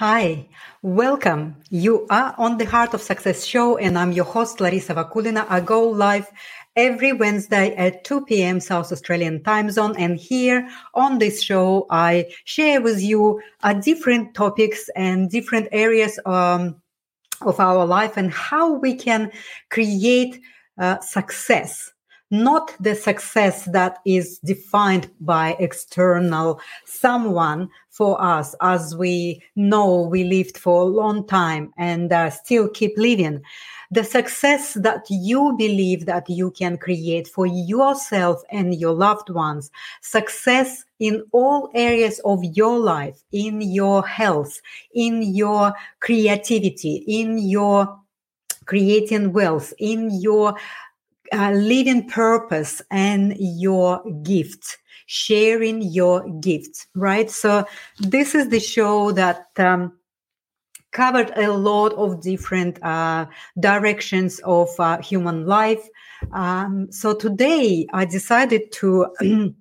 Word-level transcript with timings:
Hi, 0.00 0.48
welcome. 0.80 1.56
You 1.68 2.06
are 2.08 2.34
on 2.38 2.56
the 2.56 2.64
Heart 2.64 2.94
of 2.94 3.02
Success 3.02 3.44
show, 3.44 3.76
and 3.76 3.98
I'm 3.98 4.12
your 4.12 4.24
host, 4.24 4.56
Larisa 4.56 4.94
Vakulina. 4.94 5.44
I 5.50 5.60
go 5.60 5.86
live 5.90 6.26
every 6.74 7.12
Wednesday 7.12 7.76
at 7.76 8.02
2 8.04 8.24
p.m. 8.24 8.60
South 8.60 8.90
Australian 8.92 9.42
time 9.42 9.70
zone. 9.70 9.94
And 9.98 10.16
here 10.16 10.66
on 10.94 11.18
this 11.18 11.42
show, 11.42 11.86
I 11.90 12.32
share 12.46 12.80
with 12.80 13.02
you 13.02 13.42
uh, 13.62 13.74
different 13.74 14.32
topics 14.32 14.88
and 14.96 15.28
different 15.28 15.68
areas 15.70 16.18
um, 16.24 16.80
of 17.42 17.60
our 17.60 17.84
life 17.84 18.16
and 18.16 18.32
how 18.32 18.72
we 18.72 18.94
can 18.94 19.30
create 19.68 20.40
uh, 20.78 20.98
success 21.00 21.92
not 22.30 22.74
the 22.80 22.94
success 22.94 23.64
that 23.66 23.98
is 24.04 24.38
defined 24.38 25.10
by 25.20 25.56
external 25.58 26.60
someone 26.84 27.68
for 27.90 28.20
us 28.22 28.54
as 28.60 28.96
we 28.96 29.42
know 29.56 30.02
we 30.02 30.24
lived 30.24 30.56
for 30.56 30.82
a 30.82 30.84
long 30.84 31.26
time 31.26 31.72
and 31.76 32.12
uh, 32.12 32.30
still 32.30 32.68
keep 32.68 32.96
living. 32.96 33.42
The 33.90 34.04
success 34.04 34.74
that 34.74 35.04
you 35.10 35.54
believe 35.58 36.06
that 36.06 36.30
you 36.30 36.52
can 36.52 36.78
create 36.78 37.26
for 37.26 37.46
yourself 37.46 38.42
and 38.50 38.74
your 38.74 38.92
loved 38.92 39.30
ones. 39.30 39.70
Success 40.00 40.84
in 41.00 41.24
all 41.32 41.70
areas 41.74 42.20
of 42.24 42.44
your 42.44 42.78
life 42.78 43.18
in 43.32 43.60
your 43.62 44.06
health 44.06 44.60
in 44.94 45.22
your 45.22 45.72
creativity 46.00 47.02
in 47.08 47.38
your 47.38 47.98
creating 48.66 49.32
wealth 49.32 49.72
in 49.78 50.10
your 50.20 50.54
uh, 51.32 51.50
living 51.52 52.08
purpose 52.08 52.82
and 52.90 53.34
your 53.38 54.02
gifts 54.22 54.76
sharing 55.06 55.82
your 55.82 56.28
gifts 56.40 56.86
right? 56.94 57.28
So 57.30 57.64
this 57.98 58.34
is 58.34 58.48
the 58.48 58.60
show 58.60 59.10
that 59.12 59.48
um, 59.56 59.98
covered 60.92 61.32
a 61.36 61.52
lot 61.52 61.92
of 61.94 62.20
different 62.20 62.82
uh, 62.82 63.26
directions 63.58 64.40
of 64.44 64.68
uh, 64.78 64.98
human 64.98 65.46
life. 65.46 65.84
Um, 66.32 66.92
so 66.92 67.14
today 67.14 67.86
i 67.92 68.04
decided 68.04 68.70
to 68.72 69.06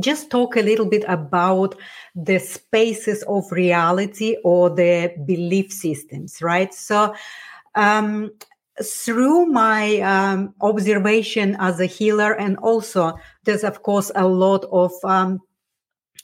just 0.00 0.30
talk 0.30 0.56
a 0.56 0.62
little 0.62 0.86
bit 0.86 1.04
about 1.08 1.74
the 2.14 2.38
spaces 2.38 3.24
of 3.24 3.50
reality 3.50 4.36
or 4.44 4.70
the 4.70 5.12
belief 5.26 5.72
systems 5.72 6.40
right? 6.40 6.72
So 6.72 7.14
um, 7.74 8.30
through 8.82 9.46
my 9.46 10.00
um, 10.00 10.54
observation 10.60 11.56
as 11.58 11.80
a 11.80 11.86
healer, 11.86 12.32
and 12.32 12.56
also 12.58 13.18
there's 13.44 13.64
of 13.64 13.82
course 13.82 14.10
a 14.14 14.26
lot 14.26 14.64
of 14.72 14.92
um, 15.04 15.40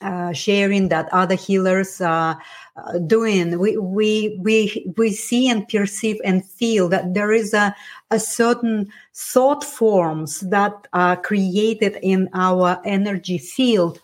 uh, 0.01 0.33
sharing 0.33 0.89
that 0.89 1.09
other 1.13 1.35
healers 1.35 2.01
are 2.01 2.39
uh, 2.77 2.99
doing. 2.99 3.59
We 3.59 3.77
we 3.77 4.39
we 4.43 4.93
we 4.97 5.13
see 5.13 5.49
and 5.49 5.67
perceive 5.69 6.21
and 6.25 6.45
feel 6.45 6.89
that 6.91 7.15
there 7.15 7.33
is 7.33 7.55
a 7.55 7.75
a 8.11 8.21
certain 8.21 8.93
thought 9.15 9.65
forms 9.65 10.41
that 10.41 10.87
are 10.93 11.17
created 11.17 11.99
in 12.03 12.29
our 12.35 12.81
energy 12.85 13.39
field 13.39 14.01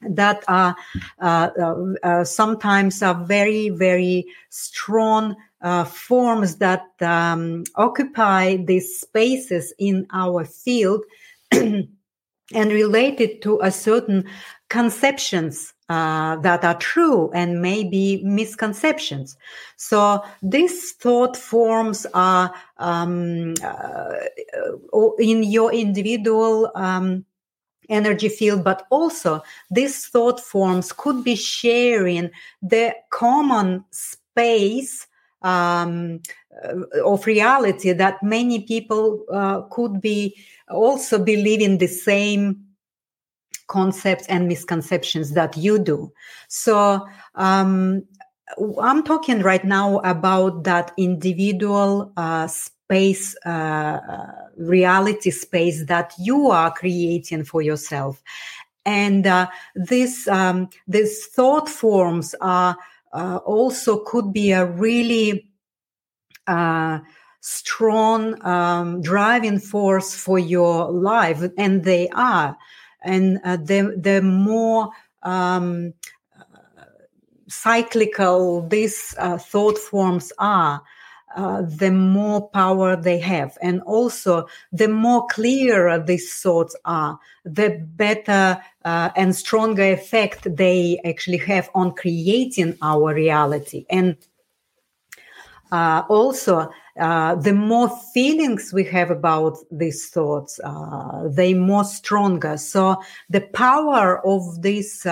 that 0.00 0.44
are 0.48 0.76
uh, 1.20 1.50
uh, 1.58 1.94
uh 2.02 2.24
sometimes 2.24 3.02
are 3.02 3.24
very 3.24 3.70
very 3.70 4.26
strong 4.50 5.36
uh, 5.64 5.82
forms 5.84 6.56
that 6.56 6.86
um, 7.00 7.64
occupy 7.76 8.56
these 8.56 9.00
spaces 9.00 9.72
in 9.78 10.06
our 10.12 10.44
field 10.44 11.02
and 11.52 11.88
related 12.52 13.40
to 13.40 13.58
a 13.62 13.70
certain 13.70 14.24
conceptions 14.68 15.72
uh, 15.88 16.36
that 16.36 16.64
are 16.64 16.78
true 16.78 17.30
and 17.32 17.62
maybe 17.62 18.22
misconceptions. 18.24 19.38
So 19.76 20.22
these 20.42 20.92
thought 20.92 21.34
forms 21.34 22.06
are 22.12 22.54
um, 22.76 23.54
uh, 23.64 24.14
in 25.18 25.44
your 25.44 25.72
individual 25.72 26.70
um, 26.74 27.24
energy 27.88 28.28
field, 28.28 28.64
but 28.64 28.86
also 28.90 29.42
these 29.70 30.06
thought 30.08 30.40
forms 30.40 30.92
could 30.92 31.24
be 31.24 31.36
sharing 31.36 32.30
the 32.60 32.94
common 33.10 33.84
space 33.90 35.06
um, 35.44 36.20
uh, 36.64 37.02
of 37.04 37.26
reality 37.26 37.92
that 37.92 38.22
many 38.22 38.62
people 38.62 39.24
uh, 39.32 39.62
could 39.70 40.00
be 40.00 40.36
also 40.68 41.22
believe 41.22 41.60
in 41.60 41.78
the 41.78 41.86
same 41.86 42.64
concepts 43.66 44.26
and 44.28 44.48
misconceptions 44.48 45.32
that 45.32 45.56
you 45.56 45.78
do. 45.78 46.12
So 46.48 47.06
um, 47.34 48.02
I'm 48.80 49.02
talking 49.02 49.40
right 49.40 49.64
now 49.64 49.98
about 49.98 50.64
that 50.64 50.92
individual 50.98 52.12
uh, 52.16 52.46
space, 52.46 53.36
uh, 53.46 53.48
uh, 53.48 54.32
reality 54.56 55.30
space 55.30 55.86
that 55.86 56.12
you 56.18 56.50
are 56.50 56.70
creating 56.72 57.44
for 57.44 57.62
yourself. 57.62 58.22
And 58.86 59.26
uh, 59.26 59.48
this, 59.74 60.28
um, 60.28 60.68
these 60.86 61.26
thought 61.26 61.68
forms 61.68 62.34
are 62.42 62.76
uh, 63.14 63.36
also 63.44 64.04
could 64.04 64.32
be 64.32 64.50
a 64.50 64.66
really 64.66 65.48
uh, 66.46 66.98
strong 67.40 68.44
um, 68.44 69.00
driving 69.00 69.58
force 69.60 70.14
for 70.14 70.38
your 70.38 70.90
life, 70.90 71.42
and 71.56 71.84
they 71.84 72.08
are. 72.10 72.56
And 73.02 73.38
uh, 73.44 73.56
the 73.56 73.94
the 73.96 74.20
more 74.20 74.90
um, 75.22 75.94
cyclical 77.48 78.66
these 78.66 79.14
uh, 79.18 79.38
thought 79.38 79.78
forms 79.78 80.32
are, 80.38 80.82
uh, 81.34 81.62
the 81.62 81.90
more 81.90 82.48
power 82.50 82.96
they 82.96 83.18
have. 83.18 83.58
And 83.60 83.82
also, 83.82 84.46
the 84.72 84.88
more 84.88 85.26
clearer 85.26 85.98
these 85.98 86.40
thoughts 86.40 86.76
are, 86.84 87.18
the 87.44 87.84
better 87.96 88.60
uh, 88.84 89.10
and 89.16 89.34
stronger 89.34 89.92
effect 89.92 90.56
they 90.56 91.00
actually 91.04 91.38
have 91.38 91.70
on 91.74 91.92
creating 91.94 92.76
our 92.80 93.14
reality. 93.14 93.84
And 93.90 94.16
uh, 95.72 96.02
also, 96.08 96.70
uh, 97.00 97.34
the 97.34 97.52
more 97.52 97.90
feelings 98.12 98.72
we 98.72 98.84
have 98.84 99.10
about 99.10 99.58
these 99.72 100.08
thoughts, 100.08 100.60
uh, 100.62 101.28
they 101.28 101.52
more 101.52 101.84
stronger. 101.84 102.56
So 102.56 103.02
the 103.28 103.40
power 103.40 104.24
of 104.24 104.62
these 104.62 105.04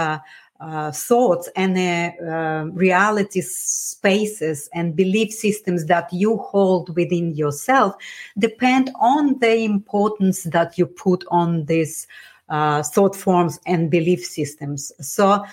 uh, 0.63 0.93
thoughts 0.93 1.49
and 1.57 1.77
uh, 1.77 2.25
uh, 2.25 2.65
reality 2.73 3.41
spaces 3.41 4.69
and 4.73 4.95
belief 4.95 5.33
systems 5.33 5.87
that 5.87 6.13
you 6.13 6.37
hold 6.37 6.95
within 6.95 7.35
yourself 7.35 7.95
depend 8.39 8.91
on 9.01 9.39
the 9.41 9.57
importance 9.65 10.45
that 10.45 10.79
you 10.79 10.87
put 10.87 11.25
on 11.31 11.65
these 11.65 12.07
uh, 12.49 12.83
thought 12.83 13.17
forms 13.17 13.59
and 13.67 13.91
belief 13.91 14.25
systems. 14.25 14.93
So, 15.01 15.45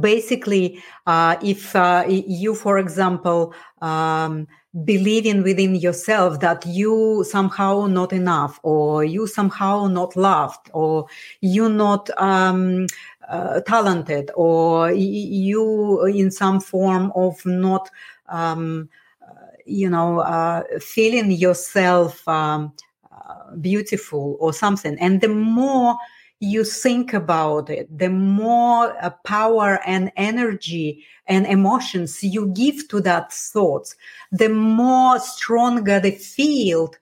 basically, 0.00 0.82
uh, 1.06 1.36
if 1.42 1.74
uh, 1.74 2.04
you, 2.06 2.54
for 2.54 2.78
example, 2.78 3.54
um, 3.80 4.46
believing 4.84 5.42
within 5.42 5.74
yourself 5.74 6.40
that 6.40 6.64
you 6.66 7.24
somehow 7.26 7.86
not 7.86 8.12
enough 8.12 8.60
or 8.62 9.02
you 9.02 9.26
somehow 9.26 9.86
not 9.86 10.14
loved 10.14 10.70
or 10.72 11.06
you 11.40 11.68
not 11.68 12.10
um, 12.18 12.86
uh, 13.28 13.60
talented 13.60 14.30
or 14.34 14.90
you 14.92 16.04
in 16.06 16.30
some 16.30 16.60
form 16.60 17.12
of 17.14 17.44
not 17.44 17.90
um, 18.28 18.88
uh, 19.22 19.34
you 19.66 19.88
know 19.88 20.20
uh, 20.20 20.62
feeling 20.80 21.30
yourself 21.30 22.26
um, 22.26 22.72
uh, 23.12 23.54
beautiful 23.60 24.36
or 24.40 24.52
something. 24.52 24.98
And 24.98 25.20
the 25.20 25.28
more 25.28 25.96
you 26.40 26.62
think 26.62 27.12
about 27.12 27.68
it 27.68 27.86
the 27.98 28.08
more 28.08 28.96
uh, 29.02 29.10
power 29.24 29.80
and 29.84 30.12
energy 30.16 31.04
and 31.26 31.46
emotions 31.46 32.22
you 32.22 32.46
give 32.48 32.86
to 32.88 33.00
that 33.00 33.32
thoughts 33.32 33.96
the 34.30 34.48
more 34.48 35.18
stronger 35.18 35.98
the 35.98 36.12
field 36.12 36.96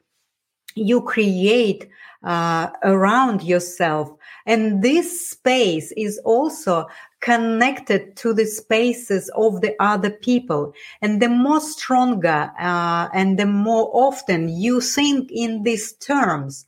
you 0.74 1.02
create 1.02 1.86
uh, 2.26 2.68
around 2.82 3.42
yourself 3.42 4.10
and 4.46 4.80
this 4.80 5.28
space 5.30 5.92
is 5.96 6.18
also 6.24 6.86
connected 7.20 8.16
to 8.16 8.32
the 8.32 8.46
spaces 8.46 9.28
of 9.34 9.60
the 9.60 9.74
other 9.80 10.10
people. 10.10 10.72
And 11.02 11.20
the 11.20 11.28
more 11.28 11.60
stronger 11.60 12.52
uh, 12.58 13.08
and 13.12 13.38
the 13.38 13.46
more 13.46 13.90
often 13.92 14.48
you 14.48 14.80
think 14.80 15.30
in 15.32 15.64
these 15.64 15.94
terms, 15.94 16.64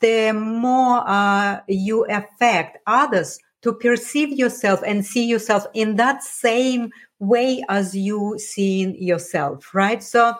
the 0.00 0.32
more 0.32 1.02
uh, 1.08 1.60
you 1.66 2.04
affect 2.04 2.78
others 2.86 3.40
to 3.62 3.72
perceive 3.72 4.30
yourself 4.38 4.80
and 4.86 5.04
see 5.04 5.26
yourself 5.26 5.66
in 5.74 5.96
that 5.96 6.22
same 6.22 6.90
way 7.18 7.64
as 7.68 7.96
you 7.96 8.38
see 8.38 8.96
yourself, 8.96 9.74
right? 9.74 10.00
So 10.00 10.34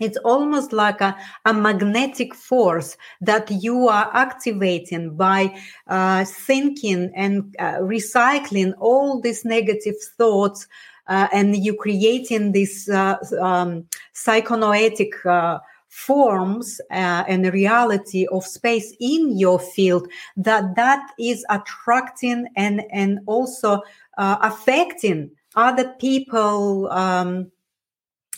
it's 0.00 0.16
almost 0.18 0.72
like 0.72 1.00
a, 1.00 1.16
a 1.44 1.54
magnetic 1.54 2.34
force 2.34 2.96
that 3.20 3.50
you 3.50 3.88
are 3.88 4.10
activating 4.14 5.14
by 5.16 5.54
uh, 5.86 6.24
thinking 6.24 7.12
and 7.14 7.54
uh, 7.58 7.78
recycling 7.78 8.72
all 8.78 9.20
these 9.20 9.44
negative 9.44 9.96
thoughts 10.16 10.66
uh, 11.06 11.28
and 11.32 11.56
you 11.56 11.74
creating 11.74 12.52
these 12.52 12.88
uh, 12.88 13.16
um, 13.40 13.84
psychonoetic 14.14 15.26
uh, 15.26 15.58
forms 15.88 16.80
uh, 16.92 17.24
and 17.26 17.52
reality 17.52 18.26
of 18.30 18.46
space 18.46 18.94
in 19.00 19.36
your 19.36 19.58
field 19.58 20.08
that 20.36 20.76
that 20.76 21.10
is 21.18 21.44
attracting 21.50 22.46
and 22.56 22.82
and 22.92 23.18
also 23.26 23.82
uh, 24.16 24.36
affecting 24.40 25.28
other 25.56 25.92
people 25.98 26.88
um, 26.92 27.50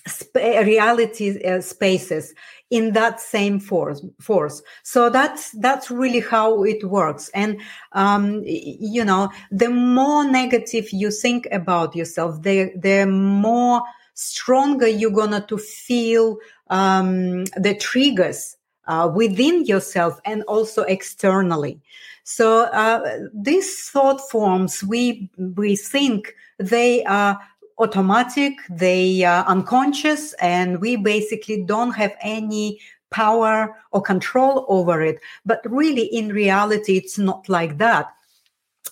sp- 0.09 0.65
reality 0.65 1.43
uh, 1.45 1.61
spaces 1.61 2.35
in 2.71 2.93
that 2.93 3.21
same 3.21 3.61
force 3.61 4.05
force 4.21 4.63
so 4.83 5.09
that's 5.11 5.51
that's 5.53 5.91
really 5.91 6.21
how 6.21 6.65
it 6.65 6.83
works 6.85 7.29
and 7.35 7.61
um, 7.93 8.43
you 8.45 9.05
know 9.05 9.31
the 9.51 9.69
more 9.69 10.25
negative 10.25 10.91
you 10.93 11.11
think 11.11 11.47
about 11.53 11.95
yourself 11.95 12.43
the 12.43 12.73
the 12.77 13.07
more 13.07 13.83
stronger 14.15 14.87
you're 14.87 15.11
gonna 15.11 15.45
to 15.47 15.59
feel 15.59 16.39
um, 16.69 17.45
the 17.57 17.77
triggers 17.79 18.57
uh, 18.87 19.11
within 19.15 19.65
yourself 19.65 20.21
and 20.25 20.43
also 20.45 20.83
externally. 20.83 21.81
So 22.25 22.65
uh, 22.65 23.19
these 23.35 23.89
thought 23.89 24.21
forms, 24.31 24.83
we 24.83 25.31
we 25.37 25.77
think 25.77 26.35
they 26.59 27.05
are 27.05 27.39
automatic, 27.83 28.55
they 28.71 29.25
are 29.25 29.45
unconscious, 29.47 30.33
and 30.35 30.81
we 30.81 30.97
basically 30.97 31.63
don't 31.65 31.93
have 31.93 32.15
any 32.21 32.81
power 33.11 33.77
or 33.91 34.01
control 34.01 34.65
over 34.69 35.03
it. 35.03 35.21
But 35.45 35.61
really, 35.71 36.05
in 36.07 36.29
reality, 36.31 36.97
it's 36.97 37.19
not 37.19 37.49
like 37.49 37.79
that. 37.79 38.07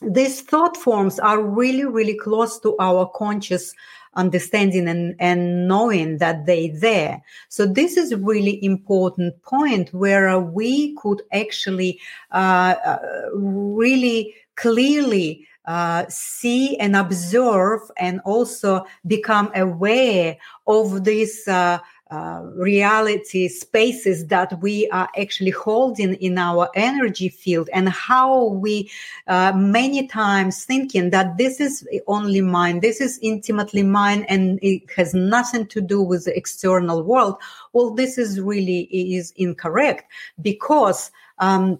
These 0.02 0.42
thought 0.42 0.76
forms 0.76 1.18
are 1.18 1.42
really, 1.42 1.84
really 1.84 2.16
close 2.16 2.58
to 2.60 2.76
our 2.78 3.10
conscious 3.14 3.74
understanding 4.14 4.88
and, 4.88 5.14
and 5.18 5.68
knowing 5.68 6.18
that 6.18 6.46
they're 6.46 6.76
there. 6.76 7.22
So 7.48 7.66
this 7.66 7.96
is 7.96 8.14
really 8.14 8.62
important 8.64 9.40
point 9.42 9.92
where 9.94 10.38
we 10.40 10.94
could 10.96 11.22
actually 11.32 12.00
uh, 12.32 12.74
uh, 12.84 12.98
really 13.34 14.34
clearly 14.56 15.46
uh, 15.66 16.04
see 16.08 16.76
and 16.78 16.96
observe 16.96 17.80
and 17.98 18.20
also 18.24 18.84
become 19.06 19.50
aware 19.54 20.36
of 20.66 21.04
this 21.04 21.46
uh, 21.48 21.78
uh, 22.10 22.42
reality 22.56 23.46
spaces 23.46 24.26
that 24.26 24.60
we 24.60 24.88
are 24.90 25.08
actually 25.16 25.52
holding 25.52 26.14
in 26.14 26.38
our 26.38 26.68
energy 26.74 27.28
field 27.28 27.68
and 27.72 27.88
how 27.88 28.46
we 28.46 28.90
uh, 29.28 29.52
many 29.54 30.08
times 30.08 30.64
thinking 30.64 31.10
that 31.10 31.38
this 31.38 31.60
is 31.60 31.86
only 32.08 32.40
mine 32.40 32.80
this 32.80 33.00
is 33.00 33.20
intimately 33.22 33.84
mine 33.84 34.24
and 34.28 34.58
it 34.60 34.82
has 34.96 35.14
nothing 35.14 35.64
to 35.64 35.80
do 35.80 36.02
with 36.02 36.24
the 36.24 36.36
external 36.36 37.04
world. 37.04 37.36
Well 37.74 37.94
this 37.94 38.18
is 38.18 38.40
really 38.40 38.88
is 38.90 39.32
incorrect 39.36 40.10
because 40.42 41.12
um, 41.38 41.78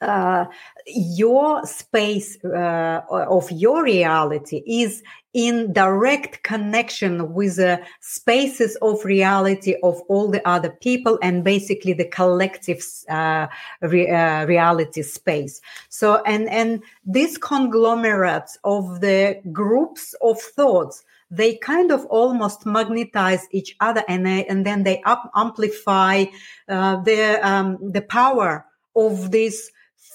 uh, 0.00 0.46
your 0.86 1.64
space 1.66 2.42
uh, 2.44 3.02
of 3.10 3.50
your 3.50 3.82
reality 3.82 4.62
is 4.66 5.02
in 5.32 5.72
direct 5.72 6.42
connection 6.42 7.32
with 7.32 7.56
the 7.56 7.80
spaces 8.00 8.76
of 8.82 9.04
reality 9.04 9.76
of 9.82 10.00
all 10.08 10.28
the 10.28 10.46
other 10.48 10.70
people 10.80 11.18
and 11.22 11.44
basically 11.44 11.92
the 11.92 12.06
collective 12.06 12.84
uh, 13.08 13.46
re- 13.82 14.10
uh, 14.10 14.46
reality 14.46 15.02
space. 15.02 15.60
So 15.88 16.22
and 16.24 16.48
and 16.48 16.82
these 17.04 17.38
conglomerates 17.38 18.58
of 18.64 19.00
the 19.00 19.40
groups 19.52 20.14
of 20.22 20.40
thoughts 20.40 21.04
they 21.32 21.54
kind 21.58 21.92
of 21.92 22.04
almost 22.06 22.66
magnetize 22.66 23.46
each 23.52 23.76
other 23.78 24.02
and, 24.08 24.26
they, 24.26 24.44
and 24.46 24.66
then 24.66 24.82
they 24.82 25.00
up 25.02 25.30
amplify 25.36 26.24
uh, 26.68 26.96
the 27.02 27.38
um, 27.48 27.78
the 27.92 28.02
power 28.02 28.66
of 28.96 29.30
these 29.30 29.70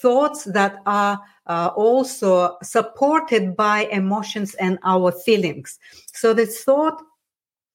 thoughts 0.05 0.43
that 0.43 0.83
are 0.85 1.19
uh, 1.47 1.71
also 1.75 2.57
supported 2.61 3.55
by 3.55 3.85
emotions 3.85 4.53
and 4.55 4.77
our 4.83 5.11
feelings. 5.11 5.79
So 6.13 6.31
the 6.31 6.45
thought, 6.45 7.01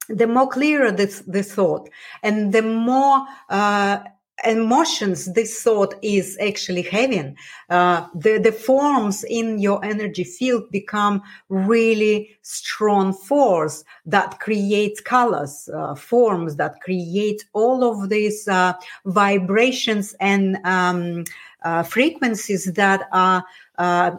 the 0.08 0.28
more 0.28 0.48
clearer 0.48 0.92
this, 0.92 1.24
the 1.26 1.42
thought, 1.42 1.88
and 2.22 2.52
the 2.52 2.62
more 2.62 3.26
uh, 3.48 3.98
emotions 4.44 5.32
this 5.32 5.62
thought 5.62 5.94
is 6.02 6.36
actually 6.40 6.82
having, 6.82 7.36
uh, 7.68 8.06
the, 8.14 8.38
the 8.38 8.52
forms 8.52 9.24
in 9.24 9.58
your 9.58 9.84
energy 9.84 10.24
field 10.24 10.70
become 10.70 11.22
really 11.48 12.30
strong 12.42 13.12
force 13.12 13.84
that 14.06 14.40
creates 14.40 15.00
colors, 15.00 15.68
uh, 15.74 15.94
forms 15.94 16.56
that 16.56 16.80
create 16.80 17.44
all 17.52 17.84
of 17.84 18.08
these 18.08 18.48
uh, 18.48 18.72
vibrations 19.04 20.14
and 20.20 20.58
um, 20.64 21.24
uh, 21.62 21.82
frequencies 21.82 22.72
that 22.72 23.08
are 23.12 23.44
uh, 23.78 24.12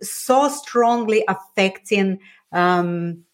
so 0.00 0.48
strongly 0.48 1.24
affecting 1.28 2.18
um, 2.52 3.24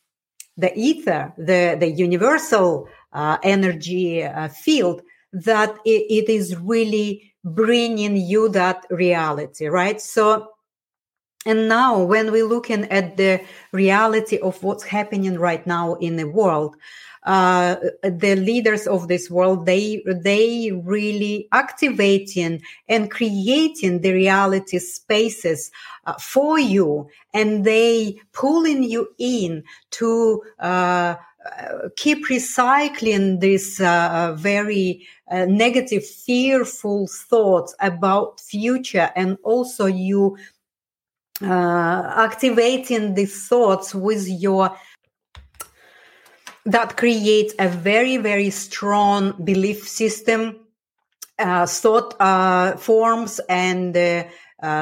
the 0.57 0.73
ether, 0.79 1.33
the, 1.37 1.77
the 1.79 1.91
universal 1.91 2.89
uh, 3.13 3.37
energy 3.43 4.27
field, 4.63 5.03
that 5.33 5.77
it, 5.85 6.07
it 6.11 6.29
is 6.29 6.57
really 6.57 7.33
bringing 7.45 8.17
you 8.17 8.49
that 8.51 8.87
reality, 8.91 9.67
right? 9.67 10.01
So, 10.01 10.51
and 11.45 11.69
now 11.69 12.03
when 12.03 12.31
we're 12.31 12.47
looking 12.47 12.85
at 12.85 13.17
the 13.17 13.43
reality 13.73 14.39
of 14.39 14.63
what's 14.63 14.85
happening 14.85 15.39
right 15.39 15.67
now 15.67 15.95
in 15.95 16.17
the 16.17 16.29
world, 16.29 16.77
uh, 17.25 17.77
the 18.03 18.35
leaders 18.35 18.87
of 18.89 19.07
this 19.07 19.31
world 19.31 19.65
they 19.65 20.03
they 20.07 20.73
really 20.85 21.47
activating 21.53 22.61
and 22.89 23.13
creating 23.13 24.01
the 24.01 24.13
reality 24.13 24.79
spaces 24.81 25.71
uh, 26.07 26.15
for 26.15 26.59
you 26.59 27.09
and 27.33 27.65
they 27.65 28.21
pulling 28.33 28.83
you 28.83 29.09
in 29.19 29.63
to 29.91 30.43
uh, 30.59 31.15
keep 31.97 32.29
recycling 32.29 33.41
these 33.41 33.81
uh, 33.81 34.35
very 34.39 35.07
uh, 35.31 35.45
negative 35.47 36.07
fearful 36.07 37.09
thoughts 37.09 37.75
about 37.81 38.41
future 38.41 39.11
and 39.17 39.37
also 39.43 39.87
you 39.87 40.37
uh, 41.43 42.13
activating 42.17 43.15
these 43.15 43.49
thoughts 43.49 43.95
with 43.95 44.29
your 44.29 44.77
that 46.65 46.97
creates 46.97 47.55
a 47.59 47.67
very, 47.67 48.19
very 48.19 48.51
strong 48.51 49.33
belief 49.43 49.89
system, 49.89 50.61
uh, 51.41 51.67
thought 51.67 52.15
uh, 52.21 52.77
forms, 52.77 53.41
and 53.49 53.97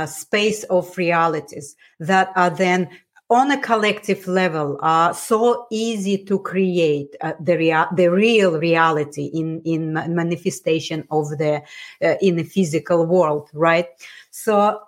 space 0.06 0.64
of 0.64 0.98
realities 0.98 1.74
that 2.00 2.30
are 2.36 2.50
then 2.50 2.86
on 3.30 3.52
a 3.52 3.60
collective 3.60 4.26
level 4.26 4.76
are 4.82 5.14
so 5.14 5.66
easy 5.70 6.18
to 6.24 6.40
create 6.40 7.14
uh, 7.20 7.32
the 7.40 7.56
rea- 7.56 7.94
the 7.94 8.10
real 8.10 8.58
reality 8.58 9.30
in 9.32 9.62
in 9.64 9.92
manifestation 9.92 11.06
of 11.10 11.28
the 11.38 11.62
uh, 12.02 12.16
in 12.20 12.36
the 12.36 12.42
physical 12.42 13.06
world 13.06 13.48
right? 13.54 13.86
So 14.30 14.80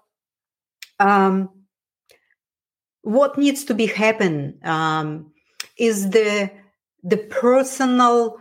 um, 0.99 1.49
what 3.02 3.38
needs 3.38 3.64
to 3.64 3.75
be 3.75 3.87
happen 3.87 4.58
um, 4.64 5.32
is 5.78 6.11
the 6.11 6.50
the 7.04 7.18
personal 7.18 8.38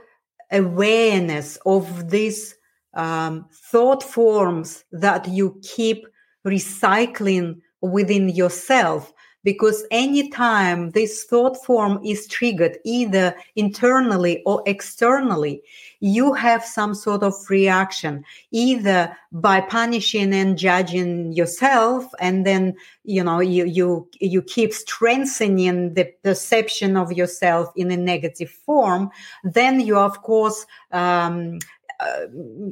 awareness 0.51 1.57
of 1.65 2.09
these 2.09 2.55
um, 2.95 3.45
thought 3.51 4.03
forms 4.03 4.83
that 4.91 5.27
you 5.27 5.59
keep 5.63 6.05
recycling 6.45 7.61
within 7.81 8.29
yourself 8.29 9.13
because 9.43 9.83
anytime 9.91 10.91
this 10.91 11.23
thought 11.23 11.63
form 11.65 11.99
is 12.03 12.27
triggered 12.27 12.77
either 12.83 13.35
internally 13.55 14.41
or 14.45 14.61
externally 14.65 15.61
you 15.99 16.33
have 16.33 16.63
some 16.63 16.93
sort 16.93 17.23
of 17.23 17.33
reaction 17.49 18.23
either 18.51 19.15
by 19.31 19.61
punishing 19.61 20.33
and 20.33 20.57
judging 20.57 21.31
yourself 21.33 22.05
and 22.19 22.45
then 22.45 22.75
you 23.03 23.23
know 23.23 23.39
you 23.39 23.65
you 23.65 24.07
you 24.19 24.41
keep 24.41 24.73
strengthening 24.73 25.93
the 25.93 26.05
perception 26.23 26.97
of 26.97 27.11
yourself 27.11 27.71
in 27.75 27.91
a 27.91 27.97
negative 27.97 28.49
form 28.49 29.09
then 29.43 29.79
you 29.79 29.97
of 29.97 30.21
course 30.21 30.65
um, 30.91 31.59
uh, 32.01 32.25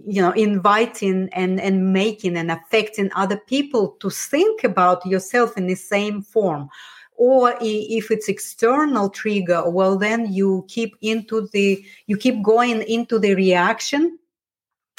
you 0.08 0.22
know 0.22 0.32
inviting 0.32 1.30
and 1.34 1.62
and 1.62 1.94
making 1.94 2.36
and 2.36 2.52
affecting 2.52 3.10
other 3.16 3.38
people 3.38 3.90
to 4.00 4.10
think 4.10 4.64
about 4.64 5.06
yourself 5.06 5.58
in 5.58 5.68
the 5.68 5.76
same 5.76 6.22
form. 6.22 6.70
Or 7.16 7.54
if 7.60 8.12
it's 8.12 8.30
external 8.30 9.10
trigger 9.10 9.70
well 9.70 9.98
then 9.98 10.32
you 10.32 10.66
keep 10.68 10.96
into 11.02 11.48
the 11.52 11.84
you 12.08 12.18
keep 12.18 12.42
going 12.42 12.82
into 12.84 13.20
the 13.20 13.36
reaction 13.36 14.18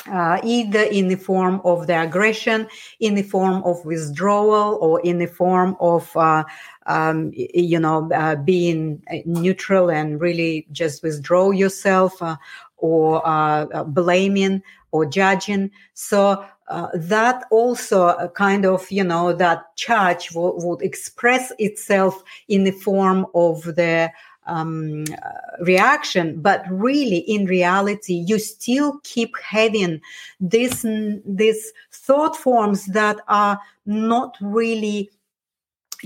uh, 0.06 0.40
either 0.42 0.82
in 0.82 1.08
the 1.08 1.16
form 1.16 1.60
of 1.64 1.86
the 1.86 2.00
aggression, 2.00 2.66
in 3.00 3.14
the 3.14 3.22
form 3.22 3.62
of 3.64 3.84
withdrawal, 3.84 4.78
or 4.80 5.00
in 5.00 5.18
the 5.18 5.26
form 5.26 5.76
of, 5.80 6.14
uh, 6.16 6.44
um, 6.86 7.30
you 7.34 7.78
know, 7.78 8.10
uh, 8.12 8.36
being 8.36 9.02
neutral 9.24 9.90
and 9.90 10.20
really 10.20 10.66
just 10.72 11.02
withdraw 11.02 11.50
yourself, 11.50 12.20
uh, 12.22 12.36
or 12.80 13.26
uh, 13.26 13.66
uh, 13.66 13.84
blaming 13.84 14.62
or 14.90 15.06
judging. 15.06 15.70
So 15.94 16.44
that 16.94 17.44
also 17.50 18.28
kind 18.36 18.64
of, 18.64 18.88
you 18.90 19.02
know, 19.02 19.32
that 19.32 19.74
charge 19.76 20.28
w- 20.28 20.54
would 20.64 20.82
express 20.82 21.52
itself 21.58 22.22
in 22.46 22.64
the 22.64 22.70
form 22.70 23.26
of 23.34 23.62
the 23.64 24.10
um, 24.46 25.04
reaction, 25.60 26.40
but 26.40 26.64
really 26.70 27.18
in 27.18 27.46
reality, 27.46 28.24
you 28.26 28.38
still 28.38 29.00
keep 29.04 29.36
having 29.38 30.00
this, 30.40 30.84
these 31.24 31.72
thought 31.92 32.36
forms 32.36 32.86
that 32.86 33.18
are 33.28 33.58
not 33.86 34.36
really 34.40 35.10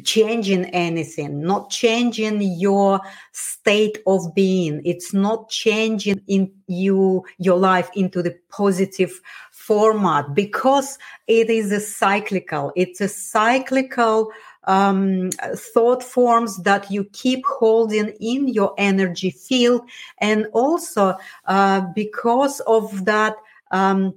changing 0.03 0.65
anything, 0.67 1.41
not 1.43 1.71
changing 1.71 2.43
your 2.43 3.01
state 3.33 3.99
of 4.07 4.35
being. 4.35 4.81
It's 4.85 5.15
not 5.15 5.49
changing 5.49 6.21
in 6.27 6.51
you, 6.67 7.25
your 7.39 7.59
life 7.59 7.91
into 7.95 8.23
the 8.23 8.37
positive 8.49 9.21
format 9.53 10.35
because 10.35 10.99
it 11.27 11.49
is 11.49 11.71
a 11.73 11.81
cyclical, 11.81 12.73
it's 12.77 13.01
a 13.01 13.09
cyclical 13.09 14.31
um, 14.65 15.31
thought 15.55 16.03
forms 16.03 16.63
that 16.63 16.91
you 16.91 17.05
keep 17.13 17.45
holding 17.47 18.09
in 18.21 18.49
your 18.49 18.75
energy 18.79 19.31
field. 19.31 19.83
And 20.19 20.47
also 20.53 21.17
uh, 21.47 21.83
because 21.95 22.61
of 22.61 23.05
that, 23.05 23.37
um, 23.71 24.15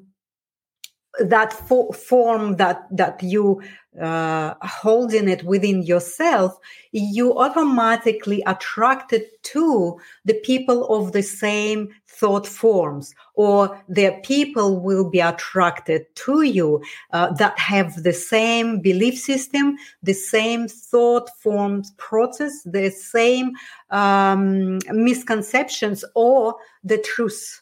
that 1.20 1.54
fo- 1.54 1.92
form 1.92 2.56
that 2.58 2.88
that 2.92 3.22
you 3.24 3.62
uh, 4.00 4.54
holding 4.62 5.28
it 5.28 5.44
within 5.44 5.82
yourself, 5.82 6.56
you 6.92 7.38
automatically 7.38 8.44
attracted 8.46 9.24
to 9.42 10.00
the 10.26 10.36
people 10.36 10.88
of 10.88 11.14
the 11.14 11.24
same 11.24 11.90
thought 12.08 12.46
forms, 12.46 13.16
or 13.34 13.84
the 13.90 14.12
people 14.24 14.80
will 14.80 15.10
be 15.10 15.20
attracted 15.20 16.06
to 16.16 16.44
you 16.44 16.82
uh, 17.12 17.32
that 17.34 17.58
have 17.58 18.04
the 18.04 18.14
same 18.14 18.80
belief 18.80 19.18
system, 19.18 19.76
the 20.04 20.14
same 20.14 20.68
thought 20.68 21.30
forms 21.40 21.92
process, 21.98 22.62
the 22.66 22.92
same 22.92 23.52
um, 23.90 24.80
misconceptions, 24.92 26.06
or 26.14 26.56
the 26.84 26.98
truth. 27.00 27.62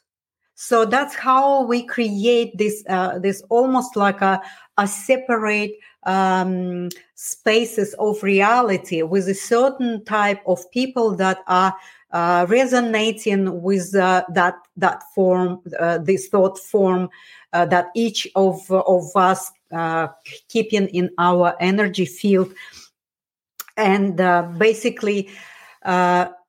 So 0.55 0.85
that's 0.85 1.15
how 1.15 1.63
we 1.63 1.83
create 1.83 2.57
this 2.57 2.83
uh, 2.87 3.19
this 3.19 3.43
almost 3.49 3.95
like 3.95 4.21
a 4.21 4.41
a 4.77 4.87
separate 4.87 5.73
um, 6.03 6.89
spaces 7.15 7.93
of 7.95 8.21
reality 8.23 9.01
with 9.01 9.27
a 9.27 9.33
certain 9.33 10.03
type 10.05 10.41
of 10.45 10.69
people 10.71 11.15
that 11.15 11.39
are 11.47 11.75
uh, 12.11 12.45
resonating 12.47 13.61
with 13.61 13.93
uh, 13.95 14.23
that 14.29 14.55
that 14.77 15.03
form, 15.13 15.61
uh, 15.79 15.97
this 15.97 16.27
thought 16.27 16.57
form 16.57 17.09
uh, 17.53 17.65
that 17.65 17.87
each 17.95 18.27
of 18.35 18.69
of 18.71 19.13
us 19.15 19.51
uh, 19.73 20.07
keeping 20.47 20.87
in 20.87 21.09
our 21.17 21.55
energy 21.59 22.05
field, 22.05 22.53
and 23.75 24.21
uh, 24.21 24.43
basically, 24.57 25.29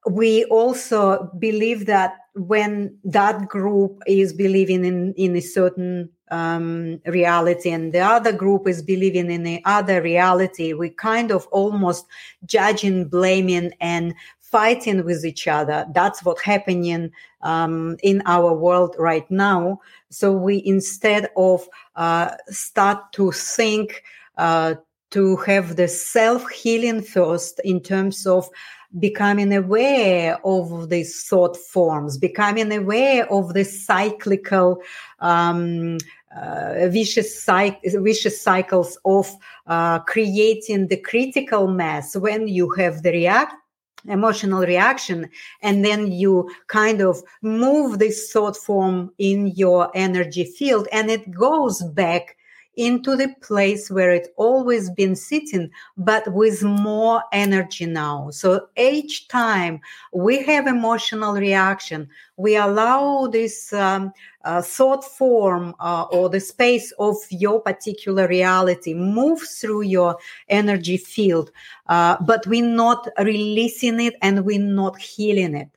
we 0.08 0.44
also 0.44 1.30
believe 1.38 1.86
that 1.86 2.12
when 2.36 2.96
that 3.04 3.48
group 3.48 4.02
is 4.06 4.32
believing 4.32 4.84
in 4.84 5.14
in 5.14 5.36
a 5.36 5.40
certain 5.40 6.10
um, 6.30 7.00
reality 7.06 7.70
and 7.70 7.92
the 7.92 8.00
other 8.00 8.32
group 8.32 8.66
is 8.66 8.82
believing 8.82 9.30
in 9.30 9.44
the 9.44 9.62
other 9.64 10.02
reality 10.02 10.72
we 10.72 10.90
kind 10.90 11.30
of 11.30 11.46
almost 11.52 12.04
judging 12.44 13.06
blaming 13.06 13.72
and 13.80 14.12
fighting 14.50 15.04
with 15.04 15.24
each 15.24 15.48
other. 15.48 15.86
That's 15.92 16.24
what's 16.24 16.42
happening 16.42 17.10
um, 17.42 17.96
in 18.02 18.22
our 18.26 18.54
world 18.54 18.94
right 18.98 19.28
now. 19.30 19.80
So 20.10 20.32
we 20.32 20.62
instead 20.64 21.28
of 21.36 21.68
uh, 21.96 22.36
start 22.48 23.12
to 23.12 23.32
think 23.32 24.02
uh, 24.38 24.76
to 25.10 25.36
have 25.38 25.76
the 25.76 25.88
self 25.88 26.48
healing 26.50 27.02
first 27.02 27.60
in 27.64 27.80
terms 27.80 28.26
of 28.26 28.48
becoming 28.98 29.52
aware 29.52 30.38
of 30.44 30.88
these 30.88 31.24
thought 31.24 31.56
forms, 31.56 32.18
becoming 32.18 32.72
aware 32.72 33.30
of 33.32 33.54
the 33.54 33.64
cyclical 33.64 34.80
um, 35.20 35.98
uh, 36.36 36.88
vicious, 36.88 37.46
vicious 37.84 38.40
cycles 38.40 38.98
of 39.04 39.30
uh, 39.66 39.98
creating 40.00 40.88
the 40.88 40.96
critical 40.96 41.68
mass 41.68 42.16
when 42.16 42.48
you 42.48 42.70
have 42.70 43.02
the 43.02 43.10
react 43.10 43.54
emotional 44.08 44.60
reaction 44.60 45.28
and 45.62 45.84
then 45.84 46.12
you 46.12 46.48
kind 46.68 47.00
of 47.00 47.22
move 47.42 47.98
this 47.98 48.30
thought 48.30 48.56
form 48.56 49.10
in 49.18 49.48
your 49.48 49.90
energy 49.94 50.44
field 50.44 50.86
and 50.92 51.10
it 51.10 51.30
goes 51.32 51.82
back 51.82 52.35
into 52.76 53.16
the 53.16 53.34
place 53.40 53.90
where 53.90 54.12
it 54.12 54.28
always 54.36 54.90
been 54.90 55.16
sitting, 55.16 55.70
but 55.96 56.30
with 56.32 56.62
more 56.62 57.22
energy 57.32 57.86
now. 57.86 58.30
So 58.30 58.68
each 58.76 59.28
time 59.28 59.80
we 60.12 60.42
have 60.44 60.66
emotional 60.66 61.34
reaction, 61.34 62.08
we 62.36 62.56
allow 62.56 63.26
this 63.26 63.72
um, 63.72 64.12
uh, 64.44 64.62
thought 64.62 65.04
form 65.04 65.74
uh, 65.80 66.04
or 66.10 66.28
the 66.28 66.40
space 66.40 66.92
of 66.98 67.16
your 67.30 67.60
particular 67.60 68.28
reality 68.28 68.94
move 68.94 69.40
through 69.40 69.82
your 69.82 70.16
energy 70.48 70.98
field, 70.98 71.50
uh, 71.88 72.16
but 72.20 72.46
we're 72.46 72.64
not 72.64 73.08
releasing 73.18 74.00
it 74.00 74.14
and 74.22 74.44
we're 74.44 74.60
not 74.60 74.98
healing 74.98 75.54
it 75.54 75.75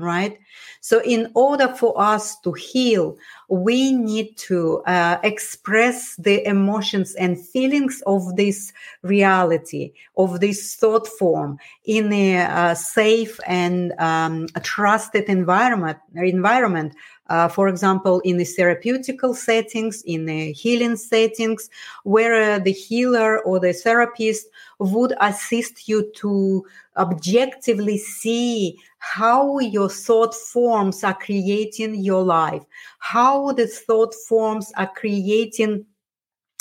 right? 0.00 0.38
So, 0.80 1.02
in 1.02 1.30
order 1.34 1.68
for 1.68 2.00
us 2.00 2.38
to 2.40 2.52
heal, 2.52 3.16
we 3.48 3.92
need 3.92 4.36
to 4.48 4.82
uh, 4.86 5.18
express 5.22 6.16
the 6.16 6.46
emotions 6.46 7.14
and 7.16 7.38
feelings 7.38 8.02
of 8.06 8.36
this 8.36 8.72
reality, 9.02 9.92
of 10.16 10.40
this 10.40 10.76
thought 10.76 11.06
form 11.06 11.58
in 11.84 12.12
a 12.12 12.38
uh, 12.38 12.74
safe 12.74 13.38
and 13.46 13.92
um, 13.98 14.46
trusted 14.62 15.24
environment, 15.24 15.98
environment 16.14 16.94
uh, 17.30 17.48
for 17.48 17.68
example, 17.68 18.18
in 18.20 18.38
the 18.38 18.44
therapeutical 18.44 19.34
settings, 19.34 20.02
in 20.02 20.26
the 20.26 20.52
healing 20.52 20.96
settings, 20.96 21.70
where 22.02 22.56
uh, 22.56 22.58
the 22.58 22.72
healer 22.72 23.38
or 23.44 23.60
the 23.60 23.72
therapist 23.72 24.48
would 24.80 25.14
assist 25.20 25.88
you 25.88 26.10
to 26.16 26.66
objectively 26.96 27.96
see 27.96 28.76
how 28.98 29.60
your 29.60 29.88
thought 29.88 30.34
forms 30.34 31.04
are 31.04 31.14
creating 31.14 31.94
your 31.94 32.22
life, 32.22 32.64
how 32.98 33.52
the 33.52 33.68
thought 33.68 34.12
forms 34.28 34.72
are 34.76 34.90
creating 34.94 35.86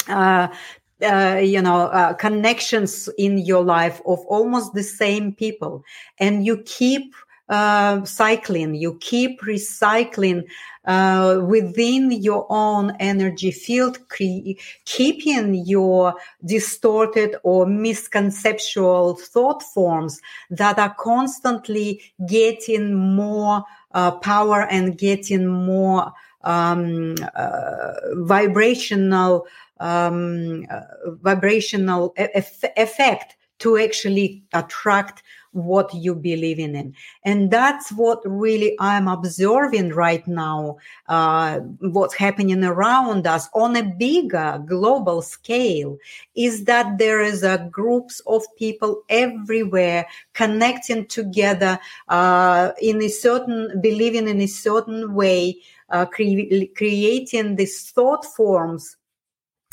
uh, 0.08 0.48
uh, 1.02 1.40
you 1.42 1.62
know 1.62 1.88
uh, 1.88 2.14
connections 2.14 3.10
in 3.18 3.40
your 3.40 3.64
life 3.64 4.02
of 4.06 4.20
almost 4.28 4.76
the 4.76 4.84
same 4.84 5.34
people. 5.34 5.84
And 6.20 6.46
you 6.46 6.58
keep 6.66 7.16
uh, 7.50 8.06
cycling, 8.06 8.76
you 8.76 8.98
keep 9.00 9.42
recycling 9.42 10.44
uh, 10.86 11.42
within 11.44 12.12
your 12.12 12.46
own 12.50 12.96
energy 13.00 13.52
field, 13.52 13.98
cre- 14.10 14.54
keeping 14.86 15.56
your 15.66 16.14
distorted 16.46 17.36
or 17.44 17.66
misconceptual 17.66 19.20
thought 19.20 19.62
forms 19.64 20.22
that 20.50 20.80
are 20.80 20.96
constantly 21.00 22.02
getting 22.28 22.94
more 22.94 23.64
uh, 23.94 24.12
power 24.12 24.68
and 24.70 24.98
getting 24.98 25.48
more 25.48 26.12
um, 26.44 27.16
uh, 27.36 27.94
vibrational 28.14 29.46
um, 29.80 30.66
uh, 30.70 30.82
vibrational 31.22 32.14
effect 32.18 33.36
to 33.60 33.78
actually 33.78 34.44
attract 34.54 35.24
what 35.52 35.94
you 35.94 36.14
believe 36.14 36.60
in 36.60 36.94
and 37.24 37.52
that's 37.52 37.92
what 37.92 38.20
really 38.26 38.76
i'm 38.80 39.08
observing 39.08 39.90
right 39.90 40.28
now 40.28 40.78
uh, 41.08 41.60
what's 41.80 42.14
happening 42.14 42.64
around 42.64 43.26
us 43.26 43.50
on 43.54 43.76
a 43.76 43.84
bigger 43.84 44.62
global 44.66 45.22
scale 45.22 45.98
is 46.36 46.66
that 46.66 46.98
there 46.98 47.22
is 47.22 47.44
a 47.44 47.68
groups 47.72 48.22
of 48.28 48.44
people 48.58 49.02
everywhere 49.10 50.06
connecting 50.34 51.06
together 51.08 51.80
uh, 52.10 52.72
in 52.82 53.02
a 53.02 53.10
certain 53.10 53.80
believing 53.82 54.28
in 54.28 54.42
a 54.42 54.48
certain 54.48 55.14
way 55.14 55.56
uh, 55.90 56.06
cre- 56.06 56.66
creating 56.76 57.56
these 57.56 57.90
thought 57.92 58.24
forms 58.24 58.98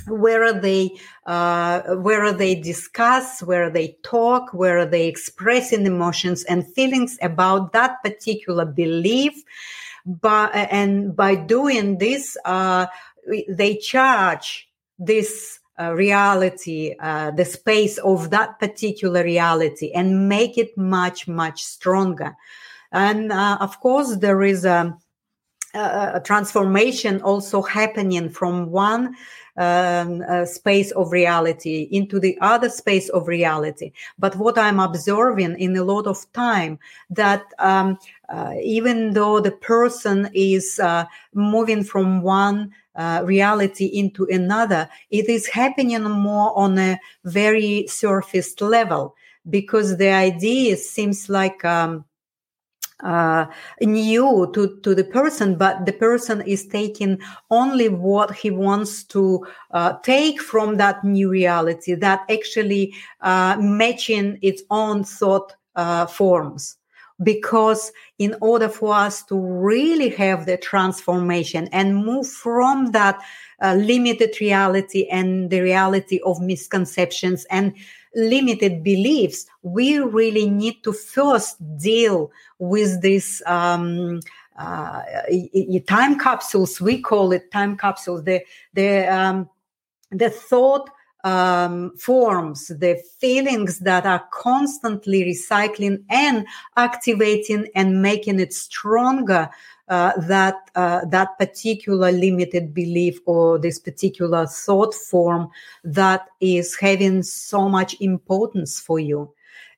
where 0.07 0.45
are 0.45 0.61
they 0.61 0.91
uh, 1.27 1.83
where 1.97 2.23
are 2.25 2.33
they 2.33 2.55
discuss 2.55 3.43
where 3.43 3.71
they 3.71 3.97
talk 4.03 4.53
where 4.53 4.87
they 4.87 5.09
express 5.09 5.73
in 5.73 5.87
emotions 5.87 6.45
and 6.45 6.73
feelings 6.75 7.19
about 7.23 7.73
that 7.73 8.03
particular 8.03 8.65
belief 8.65 9.43
but 10.05 10.55
and 10.55 11.17
by 11.17 11.35
doing 11.35 11.99
this 11.99 12.37
uh, 12.45 12.87
they 13.49 13.77
charge 13.77 14.69
this 14.99 15.59
uh, 15.79 15.93
reality, 15.93 16.95
uh, 17.01 17.31
the 17.33 17.45
space 17.45 17.99
of 17.99 18.31
that 18.31 18.59
particular 18.59 19.23
reality, 19.23 19.93
and 19.93 20.27
make 20.27 20.57
it 20.57 20.77
much, 20.79 21.29
much 21.29 21.63
stronger. 21.63 22.35
And 22.93 23.31
uh, 23.31 23.59
of 23.61 23.79
course, 23.81 24.17
there 24.17 24.43
is 24.43 24.65
a, 24.65 24.97
a, 25.75 26.23
transformation 26.25 27.21
also 27.21 27.61
happening 27.61 28.31
from 28.31 28.71
one 28.71 29.17
um, 29.57 30.23
space 30.47 30.91
of 30.93 31.13
reality 31.13 31.89
into 31.91 32.21
the 32.21 32.37
other 32.41 32.69
space 32.69 33.09
of 33.11 33.29
reality. 33.29 33.93
But 34.19 34.37
what 34.37 34.59
I'm 34.59 34.81
observing 34.81 35.59
in 35.59 35.77
a 35.77 35.85
lot 35.85 36.07
of 36.07 36.31
time 36.33 36.79
that 37.11 37.45
um, 37.59 37.99
uh, 38.29 38.55
even 38.63 39.13
though 39.13 39.41
the 39.41 39.53
person 39.53 40.29
is 40.35 40.79
uh, 40.79 41.05
moving 41.35 41.85
from 41.85 42.23
one 42.23 42.73
uh, 42.95 43.23
reality 43.25 43.87
into 43.87 44.27
another, 44.31 44.89
it 45.11 45.29
is 45.29 45.47
happening 45.47 46.03
more 46.03 46.57
on 46.59 46.79
a 46.79 46.99
very 47.25 47.87
surface 47.87 48.61
level 48.61 49.15
because 49.49 49.97
the 49.97 50.11
idea 50.11 50.77
seems 50.77 51.29
like 51.29 51.65
um, 51.65 52.05
uh, 53.03 53.47
new 53.81 54.51
to, 54.55 54.79
to 54.81 54.95
the 54.95 55.05
person, 55.05 55.57
but 55.57 55.85
the 55.85 55.93
person 55.93 56.43
is 56.43 56.67
taking 56.67 57.19
only 57.51 57.89
what 57.89 58.35
he 58.35 58.51
wants 58.51 59.05
to 59.05 59.47
uh, 59.73 59.95
take 60.03 60.41
from 60.41 60.77
that 60.77 61.05
new 61.05 61.29
reality 61.29 61.95
that 61.95 62.25
actually 62.31 62.95
uh, 63.21 63.57
matching 63.61 64.39
its 64.43 64.63
own 64.71 65.05
thought 65.05 65.55
uh, 65.75 66.07
forms. 66.07 66.77
Because 67.23 67.93
in 68.19 68.37
order 68.43 68.69
for 68.69 68.95
us 68.95 69.23
to 69.25 69.39
really 69.39 70.11
have 70.11 70.45
the 70.45 70.59
transformation 70.59 71.67
and 71.73 72.05
move 72.05 72.29
from 72.29 72.93
that 72.93 73.19
uh, 73.63 73.75
limited 73.75 74.39
reality 74.39 75.07
and 75.11 75.49
the 75.49 75.61
reality 75.61 76.21
of 76.27 76.41
misconceptions 76.43 77.47
and 77.51 77.75
limited 78.17 78.83
beliefs, 78.83 79.47
we 79.63 79.99
really 79.99 80.51
need 80.51 80.83
to 80.83 80.93
first 80.93 81.57
deal 81.79 82.33
with 82.59 83.03
these 83.03 83.43
um, 83.47 84.21
uh, 84.59 85.03
time 85.87 86.19
capsules. 86.19 86.81
We 86.81 87.01
call 87.01 87.33
it 87.33 87.53
time 87.53 87.77
capsules. 87.77 88.25
The 88.25 88.43
the 88.75 89.07
um, 89.07 89.49
the 90.11 90.31
thought 90.31 90.91
um, 91.25 91.93
forms, 91.99 92.69
the 92.69 93.03
feelings 93.21 93.81
that 93.81 94.07
are 94.07 94.25
constantly 94.33 95.25
recycling 95.25 96.05
and 96.09 96.47
activating 96.77 97.69
and 97.75 98.01
making 98.01 98.41
it 98.41 98.55
stronger. 98.55 99.51
Uh, 99.89 100.13
that 100.23 100.57
uh, 100.75 101.05
that 101.05 101.39
particular 101.39 102.11
limited 102.11 102.75
belief 102.75 103.21
or 103.25 103.57
this 103.57 103.79
particular 103.79 104.45
thought 104.45 104.93
form 104.93 105.49
that 105.85 106.27
is 106.41 106.75
having 106.75 107.23
so 107.23 107.69
much 107.69 107.95
importance 108.01 108.81
for 108.81 108.99
you, 108.99 109.33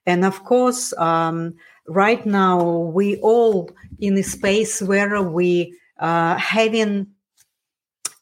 and 0.07 0.25
of 0.25 0.43
course, 0.45 0.93
um, 0.97 1.53
right 1.87 2.25
now 2.25 2.59
we 2.65 3.17
all 3.17 3.69
in 3.99 4.17
a 4.17 4.23
space 4.23 4.81
where 4.81 5.21
we 5.21 5.75
uh, 5.99 6.35
having 6.37 7.05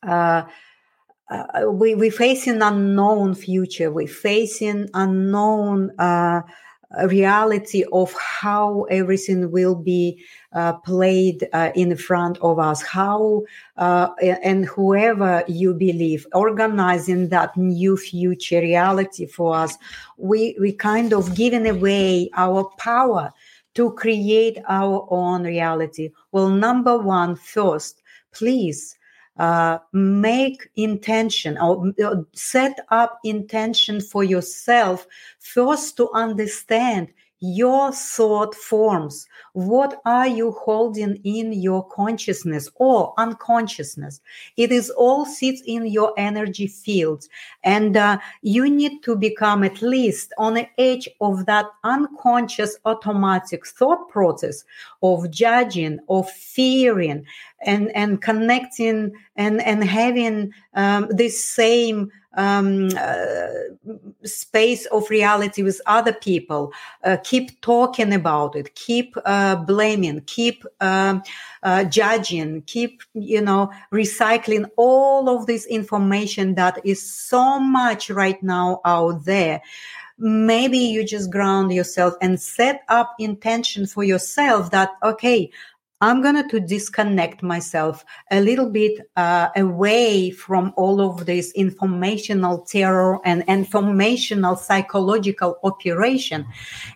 uh, 0.04 0.44
uh, 1.30 1.70
we 1.70 1.96
we 1.96 2.10
facing 2.10 2.62
unknown 2.62 3.36
future. 3.36 3.92
We 3.92 4.08
facing 4.08 4.90
unknown 4.94 5.92
uh, 6.00 6.42
reality 7.06 7.84
of 7.92 8.14
how 8.14 8.84
everything 8.84 9.52
will 9.52 9.76
be 9.76 10.24
uh, 10.54 10.74
played 10.74 11.48
uh, 11.54 11.72
in 11.76 11.96
front 11.98 12.38
of 12.40 12.60
us. 12.60 12.82
How 12.82 13.44
uh, 13.76 14.10
and 14.22 14.66
whoever 14.66 15.44
you 15.48 15.74
believe, 15.74 16.26
organizing 16.34 17.30
that 17.30 17.56
new 17.58 17.98
future 17.98 18.62
reality 18.62 19.26
for 19.26 19.56
us, 19.56 19.78
we 20.18 20.56
we 20.60 20.72
kind 20.72 21.14
of 21.14 21.36
giving 21.36 21.68
away 21.68 22.30
our 22.36 22.64
power 22.78 23.32
to 23.76 23.92
create 23.92 24.58
our 24.68 25.08
own 25.12 25.44
reality. 25.44 26.10
Well, 26.32 26.50
number 26.50 26.98
one, 26.98 27.36
first, 27.36 28.02
please 28.32 28.97
uh, 29.40 29.80
make 29.94 30.70
intention 30.76 31.58
or 31.58 31.94
set 32.34 32.80
up 32.90 33.20
intention 33.24 34.02
for 34.02 34.24
yourself 34.24 35.08
first 35.40 35.98
to 35.98 36.10
understand 36.12 37.08
your 37.40 37.92
thought 37.92 38.56
forms. 38.56 39.28
What 39.54 40.02
are 40.06 40.28
you 40.28 40.52
holding 40.52 41.18
in 41.24 41.54
your 41.54 41.88
consciousness 41.88 42.70
or 42.76 43.14
unconsciousness? 43.18 44.22
It 44.56 44.72
is 44.72 44.90
all 44.90 45.26
sits 45.26 45.62
in 45.66 45.86
your 45.86 46.14
energy 46.18 46.68
fields. 46.68 47.30
And 47.64 47.96
uh, 47.96 48.18
you 48.42 48.70
need 48.70 49.04
to 49.04 49.16
become 49.16 49.64
at 49.64 49.82
least 49.82 50.34
on 50.38 50.56
the 50.56 50.68
edge 50.80 51.08
of 51.22 51.46
that 51.46 51.66
unconscious 51.84 52.78
automatic 52.86 53.68
thought 53.68 54.10
process 54.10 54.64
of 55.04 55.30
judging, 55.30 56.00
of 56.10 56.30
fearing, 56.30 57.26
and, 57.62 57.96
and 57.96 58.22
connecting 58.22 59.14
and, 59.36 59.62
and 59.62 59.84
having 59.84 60.54
um, 60.74 61.08
this 61.10 61.44
same 61.44 62.12
um, 62.38 62.90
uh, 62.98 63.48
space 64.24 64.86
of 64.88 65.10
reality 65.10 65.64
with 65.64 65.82
other 65.86 66.14
people. 66.14 66.72
Uh, 67.04 67.18
keep 67.24 67.60
talking 67.62 68.14
about 68.14 68.56
it. 68.56 68.74
Keep 68.76 69.18
uh, 69.26 69.56
blaming. 69.56 70.22
Keep 70.22 70.64
um, 70.80 71.24
judging. 71.90 72.62
Keep 72.62 73.04
you 73.14 73.42
know 73.42 73.72
recycling 73.92 74.70
all 74.78 75.28
of 75.30 75.48
this 75.48 75.66
information 75.66 76.56
that 76.56 76.80
is 76.86 77.02
so 77.02 77.60
much 77.60 78.10
right 78.10 78.42
now 78.42 78.80
out 78.86 79.26
there 79.26 79.62
maybe 80.20 80.80
you 80.80 81.06
just 81.06 81.32
ground 81.32 81.72
yourself 81.72 82.14
and 82.22 82.42
set 82.42 82.82
up 82.90 83.14
intention 83.20 83.86
for 83.86 84.04
yourself 84.04 84.72
that 84.72 84.92
okay 85.04 85.52
I'm 86.00 86.22
going 86.22 86.48
to 86.48 86.60
disconnect 86.60 87.42
myself 87.42 88.06
a 88.30 88.40
little 88.40 88.70
bit 88.70 89.10
uh, 89.16 89.50
away 89.56 90.30
from 90.30 90.72
all 90.78 91.02
of 91.02 91.26
this 91.26 91.52
informational 91.54 92.60
terror 92.60 93.20
and 93.26 93.44
informational 93.48 94.56
psychological 94.56 95.60
operation. 95.64 96.46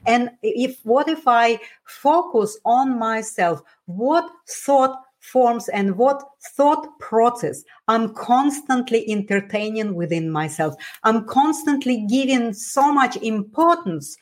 And 0.06 0.30
if 0.44 0.80
what 0.84 1.10
if 1.10 1.28
I 1.28 1.60
focus 1.86 2.60
on 2.64 3.00
myself? 3.00 3.64
What 3.86 4.30
thought 4.48 5.02
forms 5.20 5.68
and 5.70 5.98
what 5.98 6.24
thought 6.56 7.00
process 7.00 7.64
I'm 7.88 8.14
constantly 8.14 9.10
entertaining 9.10 9.96
within 9.96 10.30
myself? 10.30 10.76
I'm 11.04 11.26
constantly 11.26 12.06
giving 12.08 12.54
so 12.54 12.94
much 12.94 13.18
importance 13.18 14.16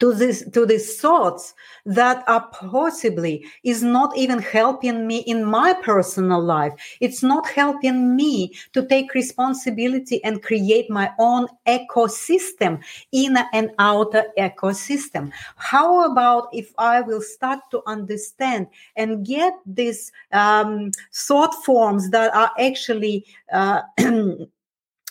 to 0.00 0.12
this 0.12 0.44
to 0.50 0.66
these 0.66 1.00
thoughts 1.00 1.54
that 1.86 2.24
are 2.28 2.48
possibly 2.52 3.46
is 3.64 3.82
not 3.82 4.16
even 4.16 4.38
helping 4.38 5.06
me 5.06 5.18
in 5.20 5.44
my 5.44 5.74
personal 5.82 6.42
life. 6.42 6.72
It's 7.00 7.22
not 7.22 7.48
helping 7.48 8.16
me 8.16 8.52
to 8.72 8.86
take 8.86 9.14
responsibility 9.14 10.22
and 10.24 10.42
create 10.42 10.90
my 10.90 11.10
own 11.18 11.48
ecosystem 11.66 12.82
inner 13.12 13.46
and 13.52 13.70
outer 13.78 14.24
ecosystem. 14.38 15.32
How 15.56 16.10
about 16.10 16.48
if 16.52 16.72
i 16.78 17.00
will 17.00 17.22
start 17.22 17.60
to 17.70 17.82
understand 17.86 18.66
and 18.96 19.24
get 19.26 19.52
these 19.66 20.12
um, 20.32 20.90
thought 21.12 21.54
forms 21.64 22.10
that 22.10 22.34
are 22.34 22.50
actually 22.58 23.24
uh, 23.52 23.82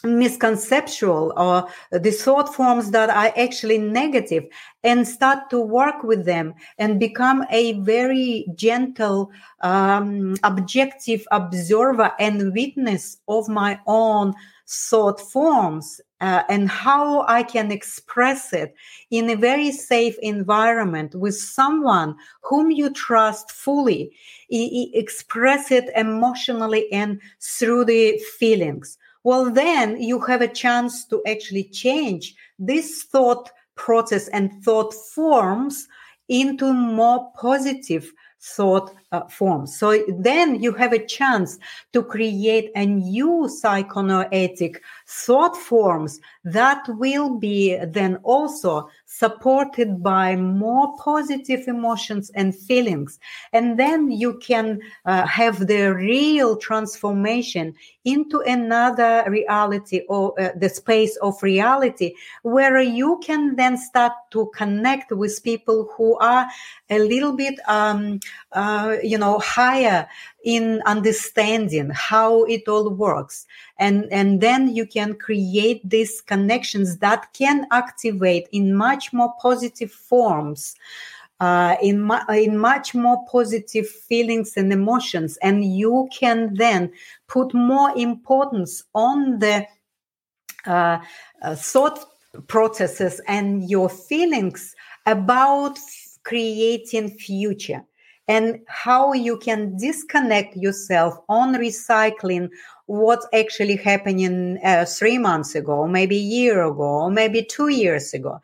misconceptual 0.08 1.34
or 1.38 1.68
the 1.92 2.12
thought 2.12 2.54
forms 2.54 2.92
that 2.92 3.10
are 3.10 3.34
actually 3.38 3.78
negative 3.78 4.46
and 4.84 5.08
start 5.08 5.50
to 5.50 5.60
work 5.60 6.04
with 6.04 6.26
them 6.26 6.54
and 6.78 7.00
become 7.00 7.46
a 7.50 7.74
very 7.82 8.46
gentle 8.56 9.32
um, 9.62 10.36
objective 10.44 11.26
observer 11.32 12.12
and 12.20 12.54
witness 12.54 13.18
of 13.28 13.48
my 13.50 13.80
own 13.88 14.34
thought 14.68 15.20
forms 15.20 16.02
uh, 16.20 16.44
and 16.50 16.70
how 16.70 17.26
I 17.28 17.44
can 17.44 17.72
express 17.72 18.52
it 18.52 18.76
in 19.12 19.30
a 19.30 19.36
very 19.36 19.72
safe 19.72 20.18
environment 20.22 21.16
with 21.16 21.36
someone 21.36 22.16
whom 22.42 22.72
you 22.72 22.90
trust 22.90 23.52
fully. 23.52 24.12
I- 24.52 24.90
express 24.94 25.72
it 25.72 25.90
emotionally 25.96 26.92
and 26.92 27.22
through 27.40 27.86
the 27.86 28.18
feelings 28.40 28.98
well, 29.24 29.52
then 29.52 30.02
you 30.02 30.20
have 30.22 30.42
a 30.42 30.48
chance 30.48 31.06
to 31.06 31.22
actually 31.28 31.66
change 31.66 32.36
this 32.60 33.04
thought 33.04 33.52
process 33.76 34.28
and 34.30 34.64
thought 34.64 34.94
forms 34.94 35.88
into 36.30 36.74
more 36.74 37.32
positive 37.40 38.12
thought 38.40 38.94
uh, 39.12 39.26
forms. 39.28 39.78
So 39.78 40.04
then 40.20 40.62
you 40.62 40.72
have 40.74 40.94
a 40.94 41.06
chance 41.06 41.58
to 41.94 42.04
create 42.04 42.72
a 42.76 42.86
new 42.86 43.50
psychonoetic 43.64 44.78
thought 45.08 45.56
forms 45.56 46.20
that 46.44 46.84
will 46.88 47.38
be 47.38 47.78
then 47.78 48.18
also 48.24 48.90
supported 49.08 50.04
by 50.04 50.36
more 50.36 50.96
positive 50.98 51.68
emotions 51.68 52.30
and 52.36 52.54
feelings. 52.54 53.20
And 53.54 53.80
then 53.80 54.12
you 54.12 54.38
can 54.40 54.82
uh, 55.06 55.26
have 55.26 55.66
the 55.66 55.96
real 55.96 56.58
transformation 56.58 57.74
into 58.04 58.42
another 58.42 59.24
reality 59.28 60.02
or 60.10 60.40
uh, 60.40 60.50
the 60.58 60.70
space 60.70 61.16
of 61.18 61.42
reality 61.42 62.14
where 62.44 62.80
you 62.82 63.20
can 63.24 63.56
then 63.56 63.78
start 63.78 64.12
to 64.32 64.52
connect 64.54 65.12
with 65.12 65.42
people 65.44 65.90
who 65.96 66.18
are 66.20 66.48
a 66.90 67.00
little 67.00 67.34
bit, 67.34 67.56
um, 67.68 68.20
uh, 68.52 68.98
you 69.02 69.18
know, 69.18 69.40
higher 69.40 70.08
in 70.48 70.82
understanding 70.86 71.90
how 71.94 72.46
it 72.46 72.70
all 72.70 72.90
works. 72.90 73.46
And 73.80 74.08
and 74.12 74.40
then 74.40 74.74
you 74.74 74.88
can 74.88 75.16
create 75.16 75.82
these 75.84 76.22
connections 76.22 77.00
that 77.00 77.34
can 77.34 77.68
activate 77.72 78.48
in 78.54 78.74
much 78.74 79.12
more 79.12 79.34
positive 79.42 79.92
forms 79.92 80.74
uh, 81.42 81.76
in, 81.82 82.02
mu- 82.02 82.34
in 82.34 82.58
much 82.58 82.96
more 82.96 83.26
positive 83.30 83.90
feelings 83.90 84.56
and 84.56 84.72
emotions. 84.72 85.38
And 85.42 85.66
you 85.66 86.08
can 86.18 86.54
then 86.54 86.94
put 87.28 87.54
more 87.54 87.92
importance 87.98 88.86
on 88.96 89.40
the 89.40 89.68
uh, 90.66 91.00
uh, 91.42 91.56
thought 91.56 92.00
processes 92.48 93.20
and 93.28 93.70
your 93.70 93.90
feelings 93.90 94.74
about 95.06 95.78
f- 95.78 96.20
creating 96.24 97.10
future 97.10 97.84
and 98.28 98.60
how 98.68 99.14
you 99.14 99.38
can 99.38 99.78
disconnect 99.78 100.56
yourself 100.58 101.18
on 101.30 101.56
recycling 101.56 102.50
what's 102.88 103.28
actually 103.34 103.76
happening 103.76 104.58
uh, 104.64 104.86
three 104.86 105.18
months 105.18 105.56
ago, 105.56 105.88
maybe 105.88 106.18
a 106.18 106.22
year 106.22 106.64
ago, 106.64 107.10
maybe 107.10 107.44
two 107.44 107.68
years 107.68 108.14
ago, 108.14 108.40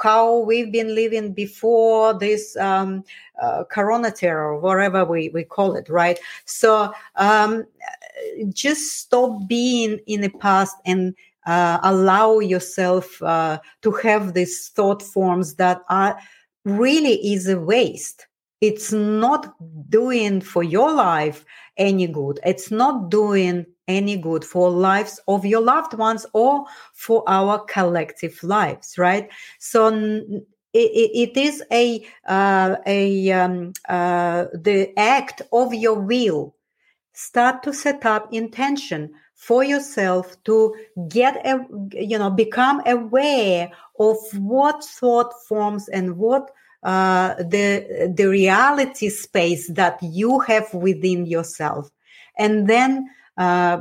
how 0.00 0.38
we've 0.38 0.70
been 0.70 0.94
living 0.94 1.32
before 1.32 2.14
this 2.14 2.56
um, 2.56 3.04
uh, 3.42 3.64
corona 3.64 4.10
terror, 4.10 4.58
whatever 4.58 5.04
we, 5.04 5.28
we 5.30 5.42
call 5.42 5.74
it, 5.74 5.88
right? 5.88 6.18
So 6.44 6.92
um, 7.16 7.66
just 8.52 8.98
stop 8.98 9.48
being 9.48 9.98
in 10.06 10.20
the 10.20 10.30
past 10.30 10.76
and 10.84 11.14
uh, 11.46 11.78
allow 11.82 12.38
yourself 12.38 13.20
uh, 13.22 13.58
to 13.82 13.90
have 13.92 14.34
these 14.34 14.68
thought 14.68 15.02
forms 15.02 15.54
that 15.54 15.82
are 15.88 16.18
really 16.64 17.14
is 17.32 17.48
a 17.48 17.58
waste 17.58 18.25
it's 18.60 18.92
not 18.92 19.54
doing 19.90 20.40
for 20.40 20.62
your 20.62 20.92
life 20.92 21.44
any 21.76 22.06
good. 22.06 22.40
It's 22.44 22.70
not 22.70 23.10
doing 23.10 23.66
any 23.88 24.16
good 24.16 24.44
for 24.44 24.70
lives 24.70 25.20
of 25.28 25.44
your 25.44 25.60
loved 25.60 25.94
ones 25.94 26.26
or 26.32 26.64
for 26.94 27.22
our 27.28 27.60
collective 27.64 28.42
lives, 28.42 28.98
right? 28.98 29.30
So 29.58 29.88
it, 30.72 31.36
is 31.36 31.62
a 31.72 32.06
uh, 32.26 32.76
a 32.86 33.30
um, 33.32 33.72
uh, 33.88 34.46
the 34.54 34.92
act 34.98 35.42
of 35.52 35.74
your 35.74 35.98
will. 35.98 36.54
Start 37.12 37.62
to 37.62 37.72
set 37.72 38.04
up 38.04 38.32
intention 38.32 39.10
for 39.34 39.64
yourself 39.64 40.36
to 40.44 40.74
get 41.08 41.36
a 41.46 41.64
you 41.92 42.18
know 42.18 42.30
become 42.30 42.82
aware 42.86 43.70
of 43.98 44.16
what 44.38 44.84
thought 44.84 45.32
forms 45.48 45.88
and 45.88 46.16
what 46.18 46.50
uh, 46.86 47.34
the 47.34 48.12
the 48.16 48.28
reality 48.28 49.08
space 49.08 49.68
that 49.72 49.98
you 50.02 50.38
have 50.38 50.72
within 50.72 51.26
yourself, 51.26 51.90
and 52.38 52.68
then 52.68 53.10
uh, 53.36 53.80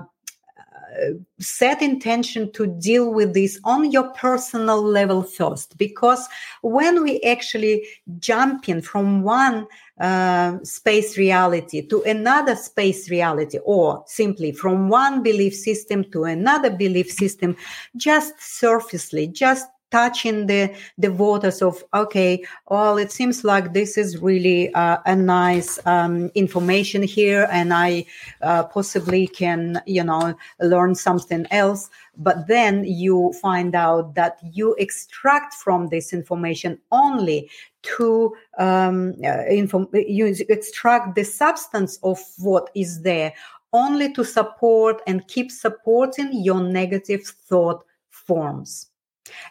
set 1.39 1.83
intention 1.83 2.51
to 2.53 2.65
deal 2.65 3.13
with 3.13 3.35
this 3.35 3.59
on 3.63 3.91
your 3.91 4.09
personal 4.13 4.81
level 4.81 5.21
first. 5.21 5.77
Because 5.77 6.27
when 6.61 7.03
we 7.03 7.21
actually 7.21 7.85
jump 8.17 8.67
in 8.69 8.81
from 8.81 9.21
one 9.21 9.67
uh, 9.99 10.57
space 10.63 11.15
reality 11.17 11.85
to 11.87 12.01
another 12.03 12.55
space 12.55 13.09
reality 13.09 13.59
or 13.65 14.03
simply 14.07 14.51
from 14.51 14.89
one 14.89 15.21
belief 15.21 15.53
system 15.53 16.03
to 16.11 16.23
another 16.23 16.69
belief 16.69 17.11
system 17.11 17.55
just 17.95 18.33
surfacely 18.41 19.27
just 19.27 19.67
touching 19.91 20.47
the 20.47 20.73
the 20.97 21.11
waters 21.11 21.61
of 21.61 21.83
okay 21.93 22.43
well 22.69 22.97
it 22.97 23.11
seems 23.11 23.43
like 23.43 23.73
this 23.73 23.97
is 23.97 24.21
really 24.21 24.73
uh, 24.73 24.97
a 25.05 25.15
nice 25.15 25.79
um, 25.85 26.29
information 26.35 27.03
here 27.03 27.47
and 27.51 27.73
i 27.73 28.05
uh, 28.41 28.63
possibly 28.63 29.27
can 29.27 29.81
you 29.85 30.03
know 30.03 30.35
learn 30.61 30.95
something 30.95 31.45
else. 31.51 31.89
But 32.17 32.47
then 32.47 32.83
you 32.85 33.33
find 33.41 33.75
out 33.75 34.15
that 34.15 34.39
you 34.43 34.75
extract 34.75 35.53
from 35.53 35.89
this 35.89 36.13
information 36.13 36.79
only 36.91 37.49
to 37.97 38.35
um, 38.57 39.13
uh, 39.23 39.45
inform- 39.47 39.89
you 39.93 40.33
extract 40.49 41.15
the 41.15 41.23
substance 41.23 41.99
of 42.03 42.19
what 42.39 42.69
is 42.75 43.01
there 43.01 43.33
only 43.73 44.13
to 44.13 44.23
support 44.23 45.01
and 45.05 45.27
keep 45.27 45.51
supporting 45.51 46.29
your 46.31 46.61
negative 46.61 47.23
thought 47.23 47.83
forms 48.09 48.87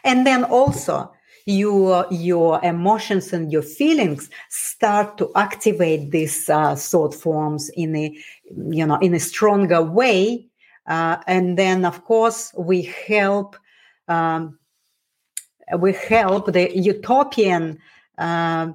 and 0.03 0.25
then 0.25 0.43
also 0.43 1.11
your 1.45 2.07
your 2.09 2.59
emotions 2.63 3.31
and 3.31 3.51
your 3.51 3.61
feelings 3.61 4.29
start 4.49 5.17
to 5.17 5.31
activate 5.35 6.11
these 6.11 6.49
uh, 6.49 6.75
thought 6.75 7.13
forms 7.13 7.69
in 7.75 7.95
a 7.95 8.17
you 8.69 8.85
know 8.85 8.97
in 8.97 9.13
a 9.13 9.19
stronger 9.19 9.81
way. 9.81 10.47
Uh, 10.87 11.17
and 11.27 11.57
then 11.57 11.85
of 11.85 12.03
course 12.05 12.53
we 12.57 12.81
help 13.07 13.55
um, 14.07 14.57
we 15.79 15.93
help 15.93 16.51
the 16.51 16.71
utopian 16.77 17.79
uh, 18.17 18.67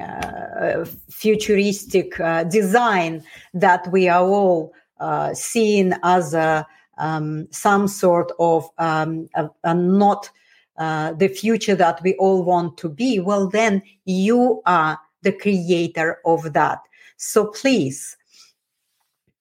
uh 0.00 0.84
futuristic 1.08 2.18
uh, 2.18 2.42
design 2.44 3.22
that 3.54 3.86
we 3.92 4.08
are 4.08 4.24
all 4.24 4.72
uh, 4.98 5.32
seeing 5.34 5.92
as 6.02 6.34
a 6.34 6.66
um, 6.98 7.48
some 7.50 7.88
sort 7.88 8.32
of 8.38 8.68
um, 8.78 9.28
a, 9.34 9.48
a 9.64 9.74
not 9.74 10.30
uh, 10.78 11.12
the 11.12 11.28
future 11.28 11.74
that 11.74 12.02
we 12.02 12.14
all 12.14 12.42
want 12.42 12.78
to 12.78 12.88
be, 12.88 13.18
well, 13.18 13.48
then 13.48 13.82
you 14.04 14.62
are 14.66 14.98
the 15.22 15.32
creator 15.32 16.18
of 16.24 16.52
that. 16.52 16.80
So 17.16 17.46
please 17.46 18.16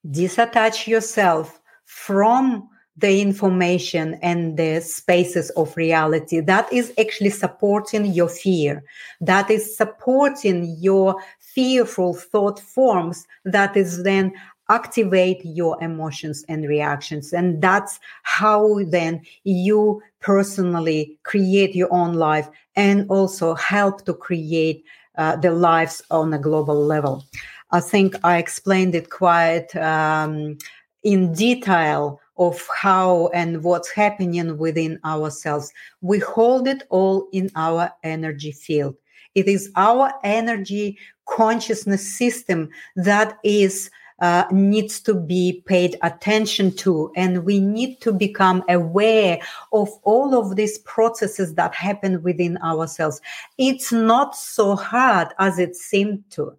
disattach 0.05 0.87
yourself 0.87 1.59
from 1.85 2.69
the 2.97 3.21
information 3.21 4.19
and 4.21 4.57
the 4.57 4.81
spaces 4.81 5.49
of 5.51 5.75
reality 5.77 6.41
that 6.41 6.71
is 6.71 6.93
actually 6.99 7.29
supporting 7.29 8.05
your 8.05 8.27
fear 8.27 8.83
that 9.21 9.49
is 9.49 9.77
supporting 9.77 10.75
your 10.79 11.15
fearful 11.39 12.13
thought 12.13 12.59
forms 12.59 13.25
that 13.45 13.75
is 13.77 14.03
then 14.03 14.31
activate 14.71 15.41
your 15.43 15.81
emotions 15.83 16.45
and 16.47 16.67
reactions. 16.67 17.33
And 17.33 17.61
that's 17.61 17.99
how 18.23 18.79
then 18.85 19.21
you 19.43 20.01
personally 20.21 21.19
create 21.23 21.75
your 21.75 21.91
own 21.91 22.13
life 22.13 22.47
and 22.75 23.09
also 23.09 23.53
help 23.55 24.05
to 24.05 24.13
create 24.13 24.83
uh, 25.17 25.35
the 25.35 25.51
lives 25.51 26.01
on 26.09 26.33
a 26.33 26.39
global 26.39 26.85
level. 26.85 27.25
I 27.71 27.81
think 27.81 28.15
I 28.23 28.37
explained 28.37 28.95
it 28.95 29.09
quite 29.09 29.75
um, 29.75 30.57
in 31.03 31.33
detail 31.33 32.21
of 32.37 32.65
how 32.81 33.29
and 33.33 33.63
what's 33.63 33.91
happening 33.91 34.57
within 34.57 34.99
ourselves. 35.03 35.71
We 36.01 36.19
hold 36.19 36.67
it 36.67 36.83
all 36.89 37.27
in 37.31 37.51
our 37.55 37.91
energy 38.03 38.51
field. 38.51 38.95
It 39.35 39.47
is 39.47 39.71
our 39.75 40.11
energy 40.23 40.97
consciousness 41.27 42.05
system 42.17 42.69
that 42.95 43.37
is 43.43 43.89
uh, 44.21 44.45
needs 44.51 44.99
to 45.01 45.13
be 45.13 45.63
paid 45.65 45.97
attention 46.03 46.71
to. 46.77 47.11
And 47.15 47.43
we 47.43 47.59
need 47.59 47.99
to 48.01 48.13
become 48.13 48.63
aware 48.69 49.39
of 49.73 49.89
all 50.03 50.35
of 50.35 50.55
these 50.55 50.77
processes 50.79 51.55
that 51.55 51.75
happen 51.75 52.23
within 52.23 52.57
ourselves. 52.59 53.19
It's 53.57 53.91
not 53.91 54.35
so 54.35 54.75
hard 54.75 55.29
as 55.39 55.59
it 55.59 55.75
seemed 55.75 56.23
to. 56.31 56.55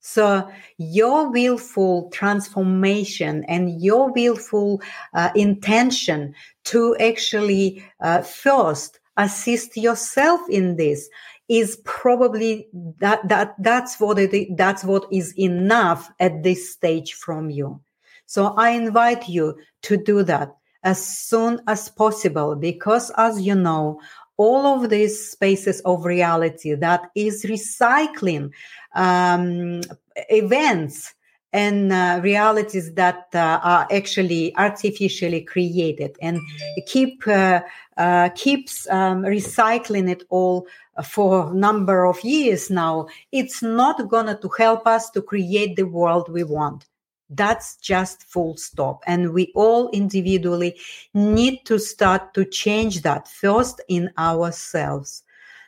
So 0.00 0.48
your 0.78 1.32
willful 1.32 2.10
transformation 2.10 3.44
and 3.48 3.82
your 3.82 4.12
willful 4.12 4.80
uh, 5.14 5.30
intention 5.34 6.32
to 6.66 6.96
actually 7.00 7.84
uh, 8.00 8.22
first 8.22 9.00
assist 9.16 9.76
yourself 9.76 10.40
in 10.48 10.76
this 10.76 11.08
is 11.48 11.80
probably 11.84 12.68
that 12.98 13.26
that 13.28 13.54
that's 13.58 14.00
what 14.00 14.18
it 14.18 14.56
that's 14.56 14.84
what 14.84 15.06
is 15.12 15.36
enough 15.38 16.10
at 16.18 16.42
this 16.42 16.72
stage 16.72 17.14
from 17.14 17.50
you. 17.50 17.80
So 18.26 18.54
i 18.56 18.70
invite 18.70 19.28
you 19.28 19.56
to 19.82 19.96
do 19.96 20.22
that 20.24 20.56
as 20.82 21.04
soon 21.04 21.60
as 21.66 21.88
possible 21.88 22.56
because 22.56 23.10
as 23.16 23.40
you 23.40 23.54
know 23.54 24.00
all 24.36 24.66
of 24.66 24.90
these 24.90 25.30
spaces 25.30 25.80
of 25.82 26.04
reality 26.04 26.74
that 26.74 27.10
is 27.14 27.44
recycling 27.44 28.50
um, 28.94 29.80
events 30.28 31.14
and 31.56 31.90
uh, 31.90 32.20
realities 32.22 32.92
that 32.92 33.28
uh, 33.32 33.58
are 33.62 33.88
actually 33.90 34.54
artificially 34.56 35.40
created 35.40 36.14
and 36.20 36.38
keep 36.86 37.26
uh, 37.26 37.60
uh 37.96 38.28
keeps 38.34 38.86
um, 38.90 39.22
recycling 39.22 40.10
it 40.10 40.22
all 40.28 40.66
for 41.02 41.50
a 41.50 41.54
number 41.54 42.04
of 42.04 42.22
years 42.22 42.70
now. 42.70 43.06
It's 43.32 43.62
not 43.62 44.08
gonna 44.08 44.38
to 44.38 44.50
help 44.58 44.86
us 44.86 45.10
to 45.10 45.22
create 45.22 45.76
the 45.76 45.88
world 45.98 46.28
we 46.28 46.44
want. 46.44 46.84
That's 47.30 47.76
just 47.76 48.22
full 48.22 48.56
stop. 48.56 49.02
And 49.06 49.32
we 49.32 49.50
all 49.54 49.88
individually 49.90 50.78
need 51.14 51.64
to 51.64 51.78
start 51.78 52.34
to 52.34 52.44
change 52.44 53.02
that 53.02 53.28
first 53.28 53.80
in 53.88 54.10
ourselves 54.18 55.22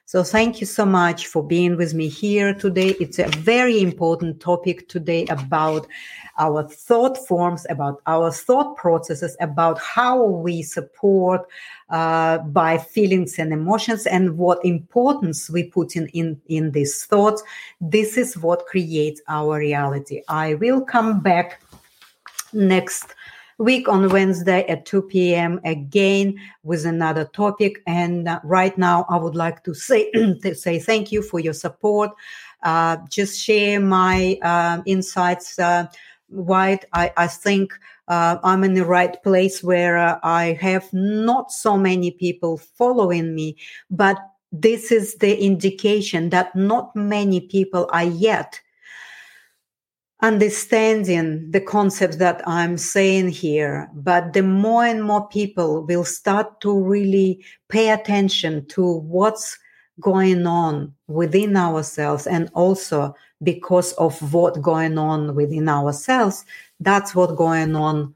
so 0.09 0.23
thank 0.23 0.59
you 0.59 0.67
so 0.67 0.87
much 0.87 1.27
for 1.27 1.47
being 1.47 1.77
with 1.77 1.93
me 1.93 2.09
here 2.09 2.55
today. 2.55 2.97
It's 2.99 3.19
a 3.19 3.29
very 3.29 3.83
important 3.83 4.41
topic 4.41 4.89
today 4.89 5.27
about 5.27 5.87
our 6.39 6.63
thought 6.63 7.19
forms, 7.29 7.67
about 7.69 8.01
our 8.07 8.33
thought 8.33 8.79
processes, 8.79 9.37
about 9.39 9.79
how 9.79 10.25
we 10.25 10.63
support 10.63 11.43
uh, 11.91 12.39
by 12.39 12.79
feelings 12.79 13.39
and 13.39 13.53
emotions, 13.53 14.07
and 14.07 14.39
what 14.39 14.65
importance 14.65 15.51
we 15.51 15.65
put 15.65 15.95
in, 15.95 16.07
in 16.15 16.41
in 16.47 16.71
these 16.71 17.05
thoughts. 17.05 17.43
This 17.79 18.17
is 18.17 18.39
what 18.39 18.65
creates 18.65 19.21
our 19.29 19.59
reality. 19.59 20.23
I 20.27 20.55
will 20.55 20.81
come 20.81 21.21
back 21.21 21.61
next 22.55 23.15
week 23.59 23.89
on 23.89 24.09
Wednesday 24.09 24.65
at 24.69 24.87
2 24.87 25.03
p.m. 25.03 25.61
again 25.65 26.39
with 26.63 26.87
another 26.87 27.25
topic. 27.25 27.83
And 27.87 28.29
uh, 28.29 28.41
right 28.45 28.77
now, 28.79 29.05
I 29.09 29.17
would 29.17 29.35
like 29.35 29.65
to 29.65 29.75
say 29.75 30.11
to 30.43 30.55
say 30.55 30.79
thank 30.79 31.13
you 31.13 31.23
for 31.23 31.41
your 31.41 31.53
support. 31.53 32.11
Uh, 32.63 32.97
just 33.11 33.41
share 33.41 33.81
my 33.81 34.39
uh, 34.43 34.83
insights. 34.87 35.59
Uh, 35.59 35.87
why 36.29 36.79
I, 36.93 37.13
I 37.17 37.27
think 37.27 37.73
uh, 38.09 38.37
I'm 38.45 38.63
in 38.65 38.75
the 38.75 38.85
right 38.85 39.21
place 39.23 39.63
where 39.63 39.97
uh, 39.97 40.19
I 40.23 40.59
have 40.61 40.93
not 40.93 41.51
so 41.51 41.77
many 41.77 42.11
people 42.11 42.59
following 42.59 43.35
me, 43.35 43.57
but 43.91 44.19
this 44.53 44.93
is 44.93 45.17
the 45.17 45.39
indication 45.43 46.31
that 46.31 46.55
not 46.55 46.95
many 46.95 47.41
people 47.41 47.89
are 47.93 48.05
yet 48.05 48.61
understanding 50.21 51.51
the 51.51 51.61
concepts 51.61 52.17
that 52.17 52.47
I'm 52.47 52.77
saying 52.77 53.29
here, 53.29 53.89
but 53.95 54.33
the 54.33 54.43
more 54.43 54.85
and 54.85 55.05
more 55.05 55.29
people 55.29 55.85
will 55.85 56.05
start 56.05 56.61
to 56.63 56.77
really 56.77 57.45
pay 57.69 57.91
attention 57.91 58.67
to 58.67 58.99
what's 58.99 59.59
going 60.01 60.47
on 60.47 60.95
within 61.07 61.57
ourselves 61.57 62.27
and 62.27 62.51
also 62.55 63.15
because 63.43 63.93
of 63.95 64.33
what 64.33 64.61
going 64.61 64.99
on 64.99 65.35
within 65.35 65.69
ourselves, 65.69 66.45
that's 66.81 67.15
what 67.15 67.37
going 67.37 67.77
on 67.77 68.15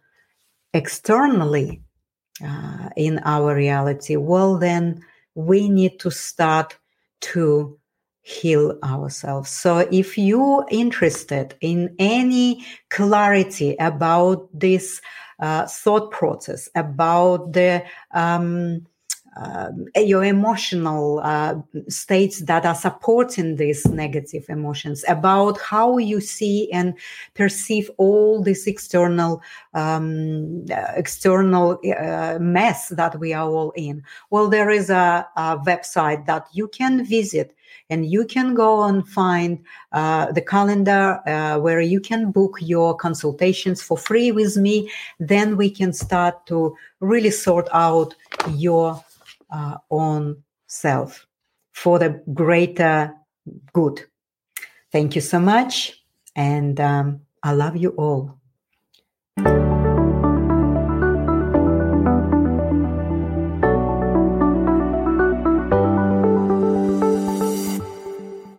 externally 0.75 1.83
uh, 2.45 2.89
in 2.97 3.21
our 3.21 3.55
reality. 3.55 4.17
Well, 4.17 4.59
then 4.59 5.05
we 5.35 5.69
need 5.69 6.01
to 6.01 6.11
start 6.11 6.77
to 7.21 7.79
heal 8.23 8.79
ourselves. 8.85 9.51
So 9.51 9.79
if 9.91 10.17
you're 10.17 10.65
interested 10.71 11.57
in 11.61 11.95
any 11.99 12.65
clarity 12.91 13.77
about 13.81 14.49
this 14.59 15.01
uh, 15.41 15.67
thought 15.67 16.13
process, 16.13 16.69
about 16.75 17.53
the 17.53 17.85
um, 18.13 18.87
uh, 19.37 19.71
your 19.97 20.25
emotional 20.25 21.21
uh, 21.23 21.55
states 21.89 22.41
that 22.41 22.67
are 22.67 22.75
supporting 22.75 23.57
these 23.57 23.87
negative 23.87 24.45
emotions, 24.49 25.05
about 25.09 25.59
how 25.61 25.99
you 25.99 26.21
see 26.21 26.71
and 26.73 26.95
perceive 27.35 27.91
all 27.97 28.43
this 28.43 28.67
external 28.67 29.43
um, 29.75 30.65
external 30.97 31.79
uh, 31.99 32.39
mess 32.41 32.89
that 32.89 33.19
we 33.19 33.33
are 33.33 33.49
all 33.49 33.73
in. 33.73 34.03
Well, 34.31 34.49
there 34.49 34.71
is 34.71 34.91
a, 34.91 35.27
a 35.37 35.59
website 35.59 36.27
that 36.27 36.47
you 36.53 36.69
can 36.69 37.05
visit 37.05 37.57
and 37.89 38.11
you 38.11 38.25
can 38.25 38.55
go 38.55 38.85
and 38.85 39.07
find 39.09 39.59
uh, 39.93 40.31
the 40.33 40.41
calendar 40.41 41.21
uh, 41.27 41.59
where 41.59 41.81
you 41.81 42.01
can 42.01 42.31
book 42.31 42.59
your 42.61 42.95
consultations 42.95 43.83
for 43.83 43.97
free 43.97 44.31
with 44.31 44.57
me 44.57 44.91
then 45.19 45.57
we 45.57 45.71
can 45.71 45.93
start 45.93 46.47
to 46.47 46.77
really 47.01 47.31
sort 47.31 47.69
out 47.73 48.15
your 48.51 49.03
uh, 49.53 49.77
own 49.91 50.43
self 50.67 51.27
for 51.73 51.99
the 51.99 52.23
greater 52.35 53.15
good. 53.73 54.01
Thank 54.91 55.15
you 55.15 55.21
so 55.21 55.39
much 55.39 56.03
and 56.37 56.81
um, 56.81 57.21
i 57.43 57.53
love 57.53 57.77
you 57.77 57.91
all 57.91 58.39